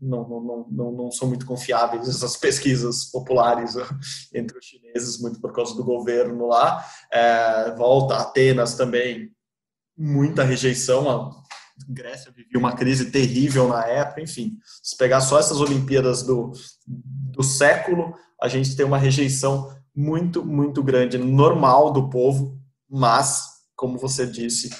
[0.00, 3.74] não, não, não, não são muito confiáveis essas pesquisas populares
[4.34, 6.84] entre os chineses, muito por causa do governo lá.
[7.12, 9.30] É, volta, Atenas também,
[9.96, 11.08] muita rejeição.
[11.10, 11.30] A
[11.88, 14.56] Grécia vivia uma crise terrível na época, enfim.
[14.82, 16.52] Se pegar só essas Olimpíadas do,
[16.86, 22.56] do século, a gente tem uma rejeição muito, muito grande, normal do povo,
[22.88, 23.44] mas,
[23.76, 24.70] como você disse,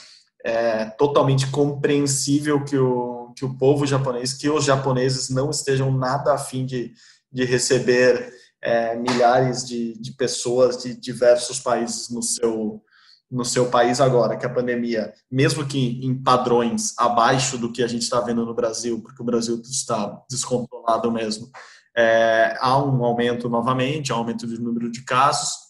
[0.45, 3.08] é totalmente compreensível que o,
[3.39, 6.93] que o povo japonês, que os japoneses não estejam nada afim de,
[7.31, 12.83] de receber é, milhares de, de pessoas de diversos países no seu,
[13.31, 17.87] no seu país agora, que a pandemia, mesmo que em padrões abaixo do que a
[17.87, 21.51] gente está vendo no Brasil, porque o Brasil está descontrolado mesmo,
[21.97, 25.69] é, há um aumento novamente, há um aumento do número de casos.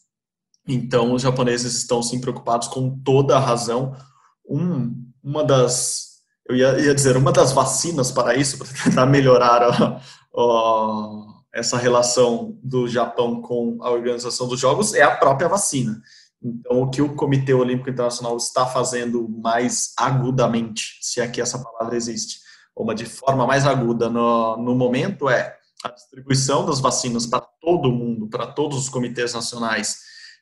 [0.66, 3.96] Então, os japoneses estão sim preocupados com toda a razão.
[4.46, 6.07] Um, uma das,
[6.48, 10.00] eu ia, ia, dizer, uma das vacinas para isso, para tentar melhorar a,
[10.36, 16.00] a, essa relação do Japão com a organização dos Jogos, é a própria vacina.
[16.42, 21.58] Então, o que o Comitê Olímpico Internacional está fazendo mais agudamente, se é que essa
[21.58, 22.40] palavra existe,
[22.76, 27.92] uma de forma mais aguda no, no momento, é a distribuição das vacinas para todo
[27.92, 29.98] mundo, para todos os comitês nacionais,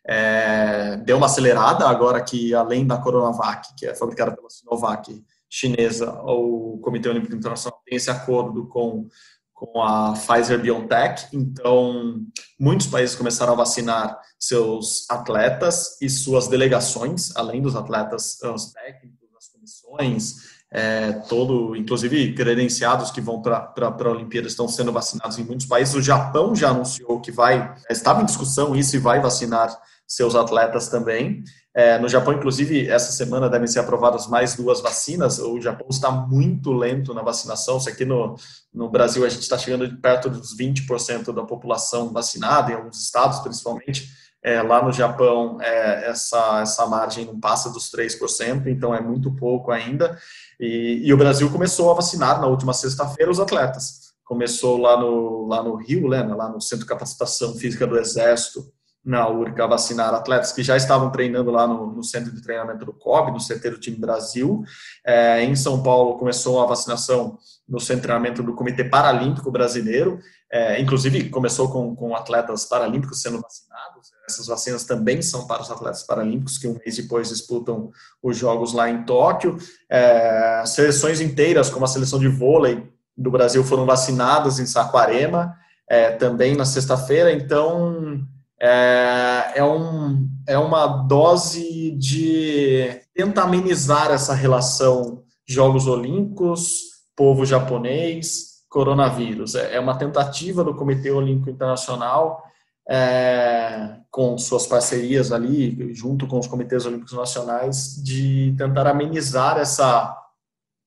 [0.07, 6.13] é, deu uma acelerada agora que, além da Coronavac, que é fabricada pela Sinovac chinesa,
[6.25, 9.09] o Comitê Olímpico Internacional tem esse acordo com,
[9.53, 12.21] com a Pfizer-BioNTech, então
[12.59, 19.29] muitos países começaram a vacinar seus atletas e suas delegações, além dos atletas, os técnicos,
[19.37, 25.45] as comissões, é, todo, inclusive credenciados que vão para a Olimpíada estão sendo vacinados em
[25.45, 25.95] muitos países.
[25.95, 29.77] O Japão já anunciou que vai, estava em discussão isso e vai vacinar
[30.07, 31.43] seus atletas também.
[31.75, 35.39] É, no Japão, inclusive, essa semana devem ser aprovadas mais duas vacinas.
[35.39, 37.79] O Japão está muito lento na vacinação.
[37.79, 38.37] Se aqui no,
[38.73, 43.03] no Brasil a gente está chegando de perto dos 20% da população vacinada, em alguns
[43.03, 44.09] estados principalmente.
[44.43, 49.35] É, lá no Japão, é, essa, essa margem não passa dos 3%, então é muito
[49.35, 50.17] pouco ainda.
[50.61, 54.13] E, e o Brasil começou a vacinar na última sexta-feira os atletas.
[54.25, 58.73] Começou lá no, lá no Rio, né, lá no Centro de Capacitação Física do Exército,
[59.07, 62.93] na URCA, vacinar atletas que já estavam treinando lá no, no Centro de Treinamento do
[62.93, 64.65] COB, no CT do time Brasil.
[65.07, 67.39] É, em São Paulo começou a vacinação
[67.69, 70.19] no Centro de Treinamento do Comitê Paralímpico Brasileiro,
[70.51, 74.11] é, inclusive começou com, com atletas paralímpicos sendo vacinados.
[74.29, 78.73] Essas vacinas também são para os atletas paralímpicos que um mês depois disputam os Jogos
[78.73, 79.57] lá em Tóquio.
[79.89, 85.55] É, seleções inteiras, como a seleção de vôlei do Brasil, foram vacinadas em Saquarema,
[85.89, 87.33] é, também na sexta-feira.
[87.33, 88.27] Então,
[88.61, 96.81] é, é, um, é uma dose de tentar amenizar essa relação Jogos Olímpicos,
[97.15, 99.55] povo japonês, coronavírus.
[99.55, 102.43] É, é uma tentativa do Comitê Olímpico Internacional
[102.89, 110.17] é, com suas parcerias ali, junto com os comitês olímpicos nacionais, de tentar amenizar essa,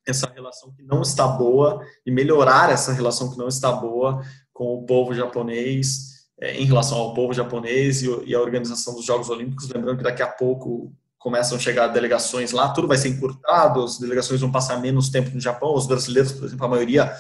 [0.08, 4.76] essa relação que não está boa e melhorar essa relação que não está boa com
[4.76, 6.09] o povo japonês,
[6.42, 9.70] em relação ao povo japonês e, a organização dos Jogos Olímpicos.
[9.70, 14.00] Lembrando que daqui a pouco começam a chegar delegações lá, tudo vai ser encurtado, as
[14.00, 17.14] delegações vão passar menos tempo no Japão, os brasileiros, por exemplo, a maioria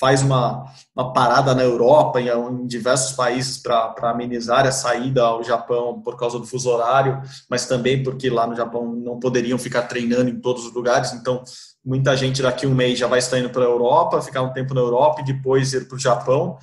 [0.00, 0.64] faz uma,
[0.96, 6.16] uma parada na Europa e em diversos países para amenizar a saída ao Japão por
[6.16, 10.40] causa do fuso horário, mas também porque lá no Japão não poderiam ficar treinando em
[10.40, 11.42] todos os lugares, então
[11.84, 14.72] muita gente daqui um mês já vai estar indo para a Europa, ficar um tempo
[14.72, 16.56] na Europa e depois ir para o Japão,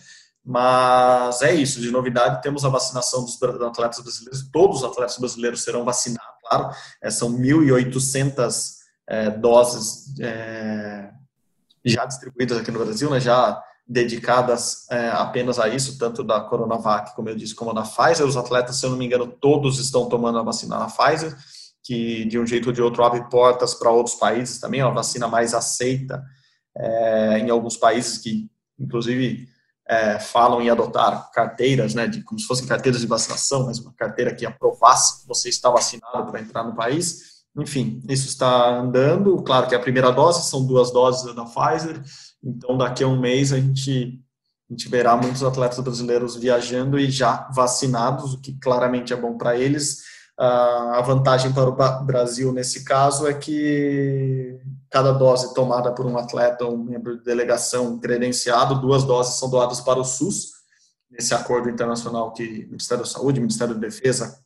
[0.43, 5.61] mas é isso, de novidade temos a vacinação dos atletas brasileiros, todos os atletas brasileiros
[5.61, 11.11] serão vacinados, claro, é, são 1.800 é, doses é,
[11.85, 17.15] já distribuídas aqui no Brasil, né, já dedicadas é, apenas a isso, tanto da Coronavac,
[17.15, 18.25] como eu disse, como da Pfizer.
[18.25, 21.35] Os atletas, se eu não me engano, todos estão tomando a vacina na Pfizer,
[21.83, 24.93] que de um jeito ou de outro abre portas para outros países também, é uma
[24.93, 26.23] vacina mais aceita
[26.77, 28.47] é, em alguns países que,
[28.79, 29.47] inclusive,
[29.89, 33.91] é, falam em adotar carteiras, né, de, como se fossem carteiras de vacinação, mas uma
[33.93, 37.39] carteira que aprovasse que você está vacinado para entrar no país.
[37.57, 39.41] Enfim, isso está andando.
[39.41, 41.99] Claro que a primeira dose são duas doses da Pfizer,
[42.43, 44.21] então daqui a um mês a gente,
[44.69, 49.37] a gente verá muitos atletas brasileiros viajando e já vacinados, o que claramente é bom
[49.37, 50.03] para eles.
[50.37, 54.57] A vantagem para o Brasil nesse caso é que
[54.89, 59.49] cada dose tomada por um atleta ou um membro de delegação credenciado, duas doses são
[59.49, 60.51] doadas para o SUS,
[61.09, 64.39] nesse acordo internacional que o Ministério da Saúde, o Ministério da Defesa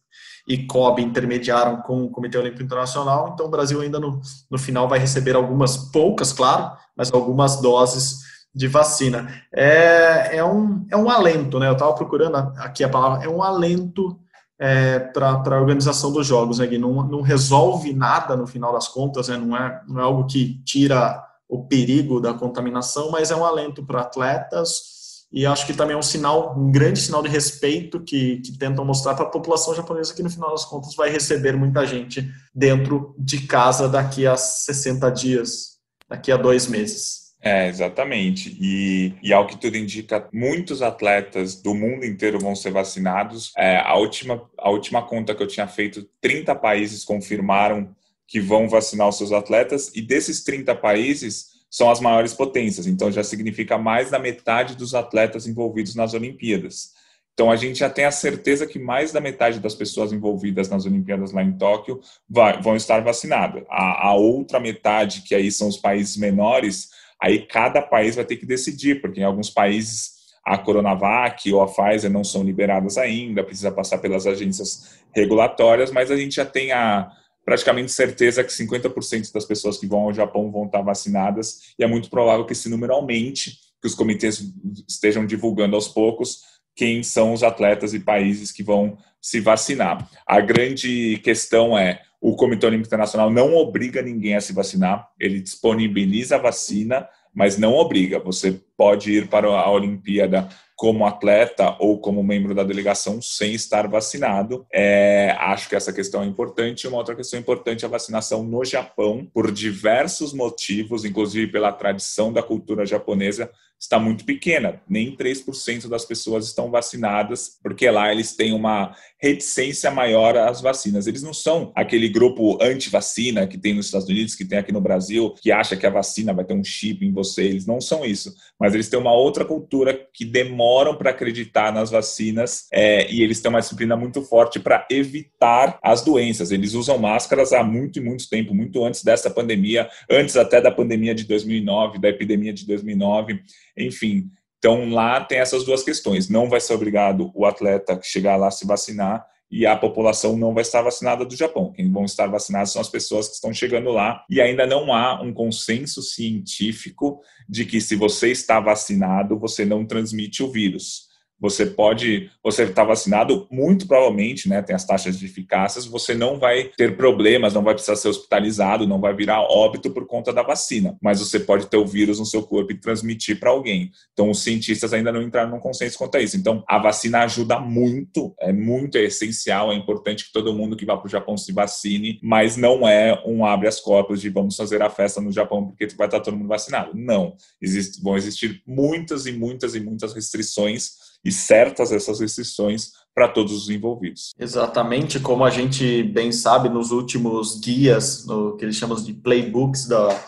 [0.47, 4.19] e COB intermediaram com o Comitê Olímpico Internacional, então o Brasil ainda no,
[4.51, 8.19] no final vai receber algumas, poucas, claro, mas algumas doses
[8.53, 9.33] de vacina.
[9.51, 11.67] É, é, um, é um alento, né?
[11.67, 14.19] Eu estava procurando aqui a palavra, é um alento
[14.59, 19.27] é, para a organização dos jogos, né, Não, não resolve nada no final das contas,
[19.27, 19.37] né?
[19.37, 23.83] não, é, não é algo que tira o perigo da contaminação, mas é um alento
[23.83, 24.93] para atletas,
[25.31, 28.85] e acho que também é um sinal, um grande sinal de respeito que, que tentam
[28.85, 33.15] mostrar para a população japonesa que no final das contas vai receber muita gente dentro
[33.17, 37.22] de casa daqui a 60 dias, daqui a dois meses.
[37.45, 38.57] É, exatamente.
[38.57, 43.51] E, e ao que tudo indica, muitos atletas do mundo inteiro vão ser vacinados.
[43.57, 47.93] É, a, última, a última conta que eu tinha feito, 30 países confirmaram
[48.25, 53.11] que vão vacinar os seus atletas, e desses 30 países, são as maiores potências, então
[53.11, 56.93] já significa mais da metade dos atletas envolvidos nas Olimpíadas.
[57.33, 60.85] Então a gente já tem a certeza que mais da metade das pessoas envolvidas nas
[60.85, 63.63] Olimpíadas lá em Tóquio vai, vão estar vacinadas.
[63.69, 66.91] A, a, outra metade, que aí são os países menores,
[67.23, 70.11] aí cada país vai ter que decidir, porque em alguns países
[70.45, 76.11] a Coronavac ou a Pfizer não são liberadas ainda, precisa passar pelas agências regulatórias, mas
[76.11, 77.09] a gente já tem a,
[77.45, 81.87] praticamente certeza que 50% das pessoas que vão ao Japão vão estar vacinadas e é
[81.87, 84.43] muito provável que esse número aumente, que os comitês
[84.85, 86.41] estejam divulgando aos poucos
[86.75, 90.09] quem são os atletas e países que vão se vacinar.
[90.27, 95.41] A grande questão é o Comitê Olímpico Internacional não obriga ninguém a se vacinar, ele
[95.41, 97.05] disponibiliza a vacina,
[97.35, 98.17] mas não obriga.
[98.19, 103.89] Você pode ir para a Olimpíada como atleta ou como membro da delegação sem estar
[103.89, 104.65] vacinado.
[104.73, 106.87] É, acho que essa questão é importante.
[106.87, 112.31] Uma outra questão importante é a vacinação no Japão, por diversos motivos, inclusive pela tradição
[112.31, 113.51] da cultura japonesa,
[113.83, 114.81] está muito pequena.
[114.87, 121.05] Nem 3% das pessoas estão vacinadas, porque lá eles têm uma reticência maior às vacinas.
[121.05, 124.81] Eles não são aquele grupo anti-vacina que tem nos Estados Unidos, que tem aqui no
[124.81, 127.43] Brasil, que acha que a vacina vai ter um chip em você.
[127.43, 128.33] Eles não são isso.
[128.63, 133.41] Mas eles têm uma outra cultura que demoram para acreditar nas vacinas é, e eles
[133.41, 136.49] têm uma disciplina muito forte para evitar as doenças.
[136.49, 140.71] Eles usam máscaras há muito e muito tempo, muito antes dessa pandemia, antes até da
[140.71, 143.41] pandemia de 2009, da epidemia de 2009.
[143.77, 146.29] Enfim, então lá tem essas duas questões.
[146.29, 150.63] Não vai ser obrigado o atleta chegar lá se vacinar e a população não vai
[150.63, 151.71] estar vacinada do Japão.
[151.71, 155.21] Quem vão estar vacinados são as pessoas que estão chegando lá e ainda não há
[155.21, 161.12] um consenso científico de que se você está vacinado, você não transmite o vírus
[161.43, 166.39] você pode, você está vacinado, muito provavelmente, né, tem as taxas de eficácia, você não
[166.39, 170.41] vai ter problemas, não vai precisar ser hospitalizado, não vai virar óbito por conta da
[170.41, 173.91] vacina, mas você pode ter o vírus no seu corpo e transmitir para alguém.
[174.13, 176.37] Então, os cientistas ainda não entraram num consenso quanto a isso.
[176.37, 180.85] Então, a vacina ajuda muito, é muito é essencial, é importante que todo mundo que
[180.85, 184.55] vá para o Japão se vacine, mas não é um abre as corpos de vamos
[184.55, 186.91] fazer a festa no Japão porque vai estar todo mundo vacinado.
[186.95, 187.35] Não.
[187.61, 193.53] Existe, vão existir muitas e muitas e muitas restrições e certas essas restrições para todos
[193.53, 194.31] os envolvidos.
[194.37, 199.87] Exatamente, como a gente bem sabe nos últimos guias, no que eles chamam de playbooks
[199.87, 200.19] da,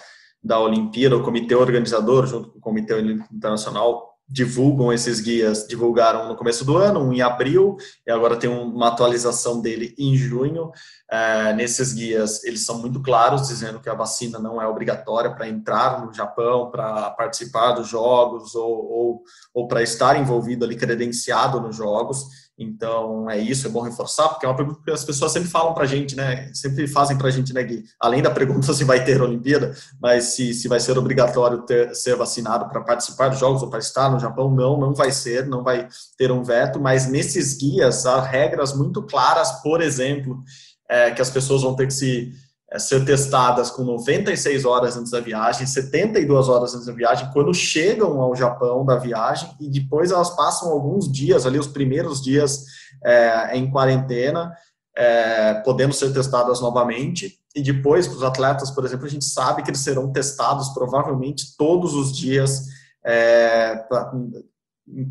[0.43, 2.99] da Olimpíada, o comitê organizador, junto com o Comitê
[3.31, 8.49] Internacional, divulgam esses guias, divulgaram no começo do ano, um em abril, e agora tem
[8.49, 10.71] uma atualização dele em junho.
[11.09, 15.47] É, nesses guias, eles são muito claros, dizendo que a vacina não é obrigatória para
[15.47, 19.23] entrar no Japão, para participar dos jogos ou, ou,
[19.53, 22.44] ou para estar envolvido ali, credenciado nos jogos.
[22.57, 25.73] Então, é isso, é bom reforçar, porque é uma pergunta que as pessoas sempre falam
[25.73, 26.49] para a gente, né?
[26.53, 27.83] Sempre fazem para a gente, né, Gui?
[27.99, 32.15] Além da pergunta se vai ter Olimpíada, mas se, se vai ser obrigatório ter, ser
[32.15, 35.63] vacinado para participar dos Jogos ou para estar no Japão, não, não vai ser, não
[35.63, 35.87] vai
[36.17, 40.41] ter um veto, mas nesses guias há regras muito claras, por exemplo,
[40.89, 42.33] é, que as pessoas vão ter que se
[42.75, 47.53] é, ser testadas com 96 horas antes da viagem, 72 horas antes da viagem, quando
[47.53, 52.65] chegam ao Japão da viagem, e depois elas passam alguns dias, ali os primeiros dias
[53.03, 54.53] é, em quarentena,
[54.95, 59.63] é, podendo ser testadas novamente, e depois, para os atletas, por exemplo, a gente sabe
[59.63, 62.65] que eles serão testados provavelmente todos os dias
[63.05, 63.85] é,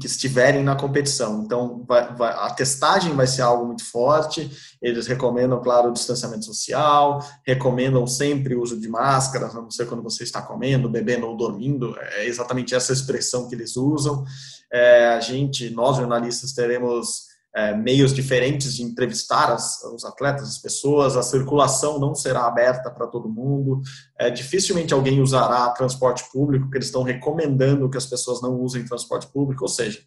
[0.01, 1.42] que estiverem na competição.
[1.42, 4.51] Então, vai, vai, a testagem vai ser algo muito forte.
[4.80, 9.86] Eles recomendam, claro, o distanciamento social, recomendam sempre o uso de máscaras, a não ser
[9.86, 11.96] quando você está comendo, bebendo ou dormindo.
[11.98, 14.24] É exatamente essa expressão que eles usam.
[14.72, 20.59] É, a gente, nós jornalistas, teremos é, meios diferentes de entrevistar as, os atletas, as
[20.59, 23.81] pessoas, a circulação não será aberta para todo mundo,
[24.18, 28.85] é, dificilmente alguém usará transporte público, porque eles estão recomendando que as pessoas não usem
[28.85, 30.01] transporte público, ou seja,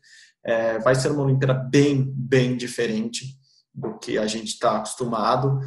[0.43, 3.37] é, vai ser uma Olimpíada bem, bem diferente
[3.73, 5.59] do que a gente está acostumado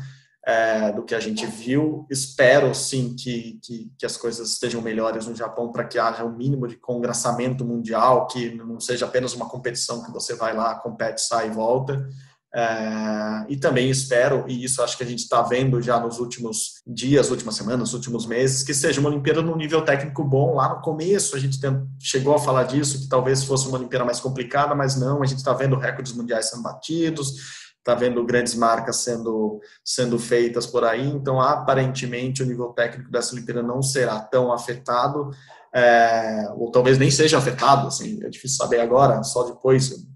[0.47, 2.07] é, do que a gente viu.
[2.11, 6.37] Espero, sim, que, que, que as coisas estejam melhores no Japão para que haja um
[6.37, 11.21] mínimo de congraçamento mundial, que não seja apenas uma competição que você vai lá, compete,
[11.21, 12.09] sai e volta.
[12.53, 16.83] É, e também espero, e isso acho que a gente está vendo já nos últimos
[16.85, 20.57] dias, últimas semanas, últimos meses, que seja uma Olimpíada num nível técnico bom.
[20.57, 21.61] Lá no começo a gente
[22.01, 25.39] chegou a falar disso, que talvez fosse uma Olimpíada mais complicada, mas não, a gente
[25.39, 31.07] está vendo recordes mundiais sendo batidos, está vendo grandes marcas sendo, sendo feitas por aí,
[31.09, 35.31] então aparentemente o nível técnico dessa Olimpíada não será tão afetado,
[35.75, 40.07] é, ou talvez nem seja afetado, assim, é difícil saber agora, só depois,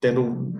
[0.00, 0.52] tendo um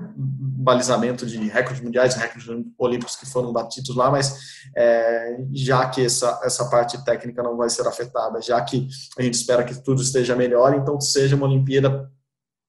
[0.63, 2.49] balizamento de recordes mundiais, recordes
[2.79, 4.37] olímpicos que foram batidos lá, mas
[4.77, 8.87] é, já que essa, essa parte técnica não vai ser afetada, já que
[9.19, 12.09] a gente espera que tudo esteja melhor, então seja uma Olimpíada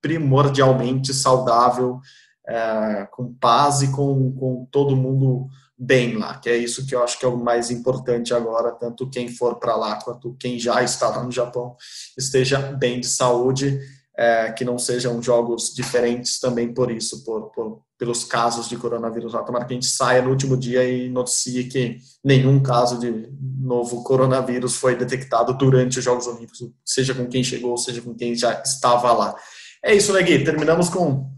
[0.02, 1.99] primordialmente saudável,
[2.48, 5.48] é, com paz e com, com todo mundo
[5.78, 9.10] bem lá, que é isso que eu acho que é o mais importante agora, tanto
[9.10, 11.76] quem for para lá quanto quem já está lá no Japão
[12.18, 13.80] esteja bem de saúde,
[14.15, 19.34] é, que não sejam jogos diferentes também por isso, por, por, pelos casos de coronavírus
[19.34, 19.41] lá.
[19.41, 23.28] Tomara que a gente saia no último dia e noticie que nenhum caso de
[23.60, 28.36] novo coronavírus foi detectado durante os Jogos Olímpicos, seja com quem chegou, seja com quem
[28.36, 29.36] já estava lá.
[29.84, 30.24] É isso, né?
[30.24, 31.32] Terminamos com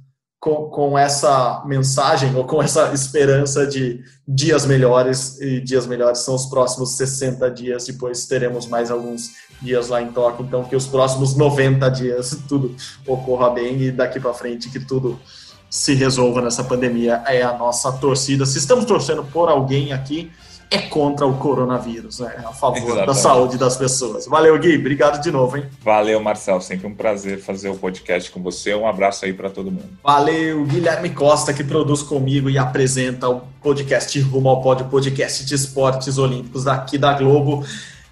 [0.46, 6.36] com, com essa mensagem ou com essa esperança de dias melhores, e dias melhores são
[6.36, 10.86] os próximos 60 dias, depois teremos mais alguns dias lá em Tóquio, então que os
[10.86, 12.76] próximos 90 dias tudo
[13.08, 15.20] ocorra bem e daqui para frente que tudo
[15.68, 18.46] se resolva nessa pandemia é a nossa torcida.
[18.46, 20.32] Se estamos torcendo por alguém aqui,
[20.72, 22.36] é contra o coronavírus, né?
[22.38, 23.08] É a favor Exatamente.
[23.08, 24.26] da saúde das pessoas.
[24.26, 24.78] Valeu, Gui.
[24.78, 25.66] Obrigado de novo, hein?
[25.84, 26.60] Valeu, Marcel.
[26.60, 28.74] Sempre um prazer fazer o podcast com você.
[28.74, 29.90] Um abraço aí para todo mundo.
[30.04, 35.56] Valeu, Guilherme Costa, que produz comigo e apresenta o podcast Rumo ao Pódio, podcast de
[35.56, 37.66] esportes olímpicos aqui da Globo.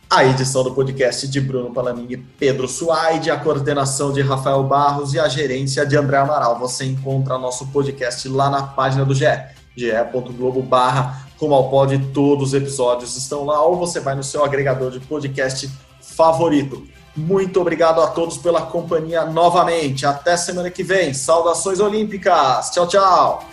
[0.10, 5.16] A edição do podcast de Bruno Palamin e Pedro Suaide, a coordenação de Rafael Barros
[5.16, 6.60] e a gerência de André Amaral.
[6.60, 9.26] Você encontra nosso podcast lá na página do GE,
[9.76, 14.44] ge.globo barra Rumo ao Pod, todos os episódios estão lá, ou você vai no seu
[14.44, 15.70] agregador de podcast
[16.02, 16.86] favorito.
[17.16, 20.06] Muito obrigado a todos pela companhia novamente.
[20.06, 21.14] Até semana que vem.
[21.14, 22.72] Saudações olímpicas.
[22.72, 23.46] Tchau, tchau.